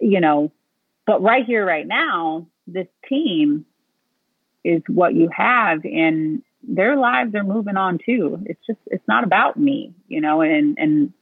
[0.00, 0.52] You know,
[1.06, 3.66] but right here, right now, this team
[4.64, 5.84] is what you have.
[5.84, 8.38] And their lives are moving on too.
[8.46, 11.12] It's just it's not about me, you know, and and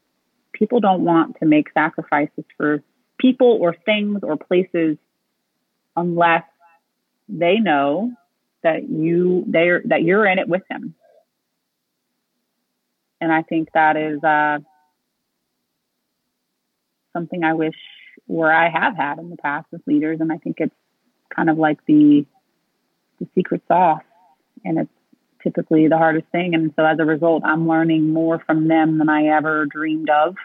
[0.53, 2.82] people don't want to make sacrifices for
[3.18, 4.97] people or things or places
[5.97, 6.45] unless
[7.28, 8.12] they know
[8.62, 10.95] that you they're that you're in it with them.
[13.20, 14.59] And I think that is uh,
[17.12, 17.76] something I wish
[18.26, 20.74] where I have had in the past with leaders, and I think it's
[21.34, 22.26] kind of like the
[23.20, 24.03] the secret sauce,
[24.64, 24.90] and it's
[25.43, 26.55] typically the hardest thing.
[26.55, 30.36] And so as a result, I'm learning more from them than I ever dreamed of.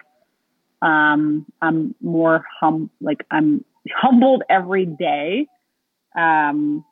[0.82, 5.48] Um, I'm more hum, like I'm humbled every day.
[6.16, 6.86] Um,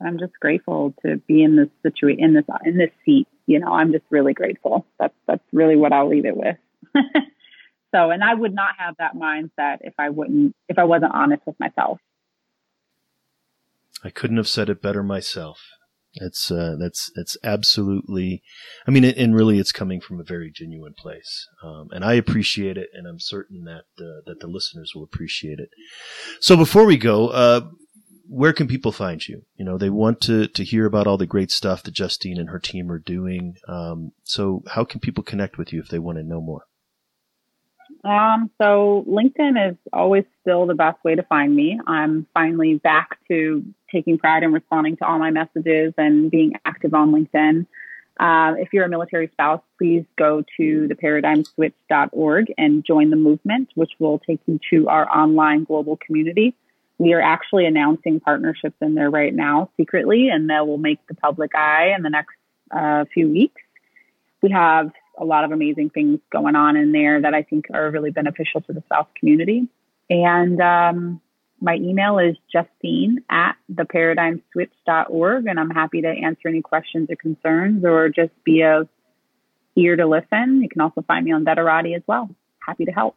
[0.00, 3.26] I'm just grateful to be in this situation, in this, in this seat.
[3.46, 4.86] You know, I'm just really grateful.
[4.98, 6.56] That's, that's really what I'll leave it with.
[7.94, 11.42] so, and I would not have that mindset if I wouldn't, if I wasn't honest
[11.46, 11.98] with myself.
[14.04, 15.77] I couldn't have said it better myself.
[16.20, 18.42] It's uh, that's that's absolutely.
[18.86, 22.76] I mean, and really, it's coming from a very genuine place, um, and I appreciate
[22.76, 25.70] it, and I'm certain that uh, that the listeners will appreciate it.
[26.40, 27.68] So, before we go, uh,
[28.28, 29.42] where can people find you?
[29.56, 32.50] You know, they want to to hear about all the great stuff that Justine and
[32.50, 33.56] her team are doing.
[33.68, 36.64] Um, so, how can people connect with you if they want to know more?
[38.04, 41.80] Um, so LinkedIn is always still the best way to find me.
[41.86, 46.94] I'm finally back to taking pride in responding to all my messages and being active
[46.94, 47.66] on LinkedIn.
[48.18, 53.92] Uh, if you're a military spouse, please go to theparadigmswitch.org and join the movement, which
[53.98, 56.54] will take you to our online global community.
[56.98, 61.14] We are actually announcing partnerships in there right now secretly, and that will make the
[61.14, 62.34] public eye in the next
[62.72, 63.62] uh, few weeks.
[64.42, 67.90] We have a lot of amazing things going on in there that I think are
[67.90, 69.68] really beneficial to the South community.
[70.10, 71.20] And um,
[71.60, 77.84] my email is justine at theparadigmswitch.org, and I'm happy to answer any questions or concerns
[77.84, 78.88] or just be a
[79.76, 80.62] ear to listen.
[80.62, 82.30] You can also find me on Veterati as well.
[82.66, 83.16] Happy to help.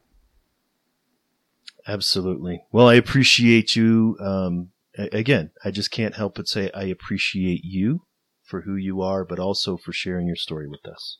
[1.87, 2.63] Absolutely.
[2.71, 4.17] Well, I appreciate you.
[4.19, 8.03] Um, again, I just can't help but say I appreciate you
[8.43, 11.17] for who you are, but also for sharing your story with us.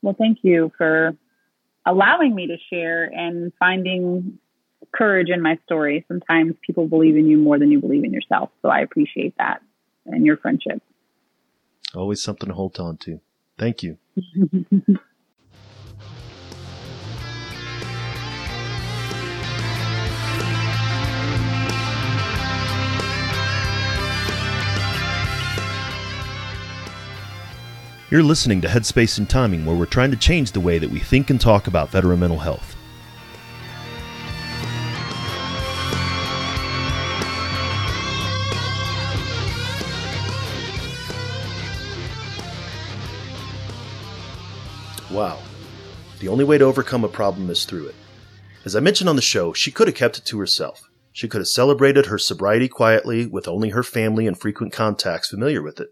[0.00, 1.16] Well, thank you for
[1.86, 4.38] allowing me to share and finding
[4.92, 6.04] courage in my story.
[6.08, 8.50] Sometimes people believe in you more than you believe in yourself.
[8.62, 9.62] So I appreciate that
[10.06, 10.82] and your friendship.
[11.94, 13.20] Always something to hold on to.
[13.58, 13.98] Thank you.
[28.12, 30.98] You're listening to Headspace and Timing, where we're trying to change the way that we
[30.98, 32.71] think and talk about veteran mental health.
[46.22, 47.96] The only way to overcome a problem is through it.
[48.64, 50.88] As I mentioned on the show, she could have kept it to herself.
[51.12, 55.60] She could have celebrated her sobriety quietly with only her family and frequent contacts familiar
[55.60, 55.90] with it.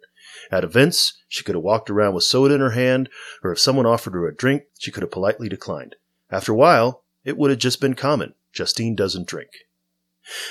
[0.52, 3.08] At events, she could have walked around with soda in her hand,
[3.42, 5.96] or if someone offered her a drink, she could have politely declined.
[6.30, 8.34] After a while, it would have just been common.
[8.52, 9.50] Justine doesn't drink.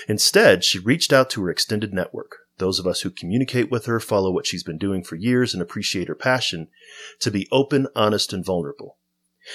[0.10, 4.02] Instead, she reached out to her extended network, those of us who communicate with her,
[4.02, 6.68] follow what she's been doing for years, and appreciate her passion,
[7.22, 8.98] to be open, honest, and vulnerable.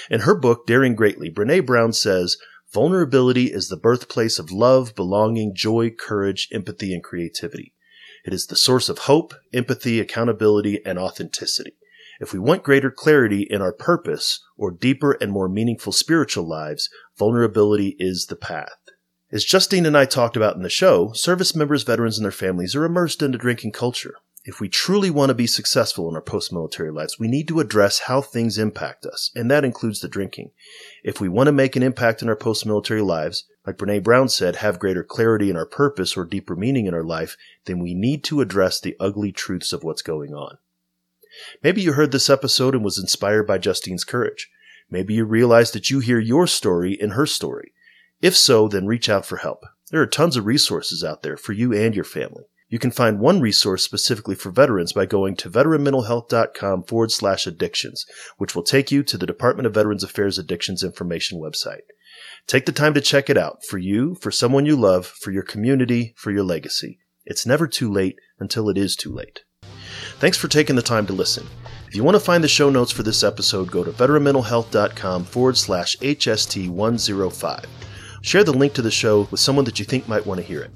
[0.09, 2.37] In her book, Daring Greatly, Brene Brown says,
[2.73, 7.73] Vulnerability is the birthplace of love, belonging, joy, courage, empathy, and creativity.
[8.25, 11.73] It is the source of hope, empathy, accountability, and authenticity.
[12.19, 16.89] If we want greater clarity in our purpose or deeper and more meaningful spiritual lives,
[17.17, 18.77] vulnerability is the path.
[19.31, 22.75] As Justine and I talked about in the show, service members, veterans, and their families
[22.75, 24.15] are immersed in into drinking culture.
[24.47, 27.59] If we truly want to be successful in our post military lives, we need to
[27.59, 30.51] address how things impact us, and that includes the drinking.
[31.03, 34.29] If we want to make an impact in our post military lives, like Brene Brown
[34.29, 37.35] said, have greater clarity in our purpose or deeper meaning in our life,
[37.65, 40.59] then we need to address the ugly truths of what's going on.
[41.63, 44.51] Maybe you heard this episode and was inspired by Justine's courage.
[44.91, 47.73] Maybe you realized that you hear your story in her story.
[48.21, 49.63] If so, then reach out for help.
[49.89, 52.43] There are tons of resources out there for you and your family.
[52.67, 58.05] You can find one resource specifically for veterans by going to veteranmentalhealth.com forward slash addictions,
[58.37, 61.81] which will take you to the Department of Veterans Affairs Addictions Information website.
[62.47, 65.43] Take the time to check it out for you, for someone you love, for your
[65.43, 66.99] community, for your legacy.
[67.25, 69.41] It's never too late until it is too late.
[70.17, 71.45] Thanks for taking the time to listen.
[71.87, 75.57] If you want to find the show notes for this episode, go to veteranmentalhealth.com forward
[75.57, 77.65] slash HST105.
[78.21, 80.61] Share the link to the show with someone that you think might want to hear
[80.61, 80.71] it.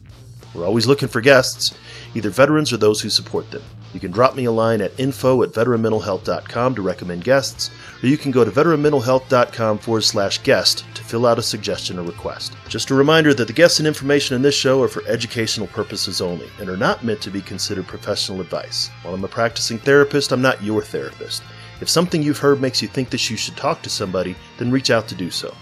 [0.54, 1.78] We're always looking for guests,
[2.16, 3.62] either veterans or those who support them.
[3.94, 7.72] You can drop me a line at info at veteranmentalhealth.com to recommend guests,
[8.04, 12.04] or you can go to veteranmentalhealth.com forward slash guest to fill out a suggestion or
[12.04, 12.54] request.
[12.68, 16.22] Just a reminder that the guests and information in this show are for educational purposes
[16.22, 18.90] only and are not meant to be considered professional advice.
[19.02, 21.42] While I'm a practicing therapist, I'm not your therapist.
[21.82, 24.92] If something you've heard makes you think that you should talk to somebody, then reach
[24.92, 25.56] out to do so.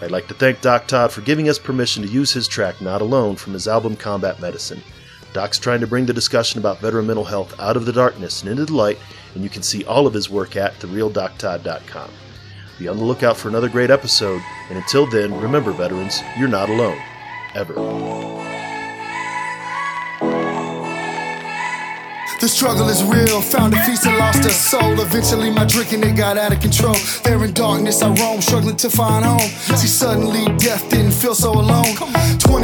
[0.00, 3.00] I'd like to thank Doc Todd for giving us permission to use his track Not
[3.00, 4.82] Alone from his album Combat Medicine.
[5.32, 8.50] Doc's trying to bring the discussion about veteran mental health out of the darkness and
[8.50, 8.98] into the light,
[9.34, 12.10] and you can see all of his work at therealdoctodd.com.
[12.78, 16.68] Be on the lookout for another great episode, and until then, remember, veterans, you're not
[16.68, 17.00] alone.
[17.54, 17.74] Ever.
[22.44, 23.40] The struggle is real.
[23.40, 25.00] Found a feast and lost a soul.
[25.00, 26.94] Eventually, my drinking it got out of control.
[27.22, 29.48] There in darkness, I roam, struggling to find home.
[29.80, 31.96] See, suddenly death didn't feel so alone.
[32.40, 32.63] 22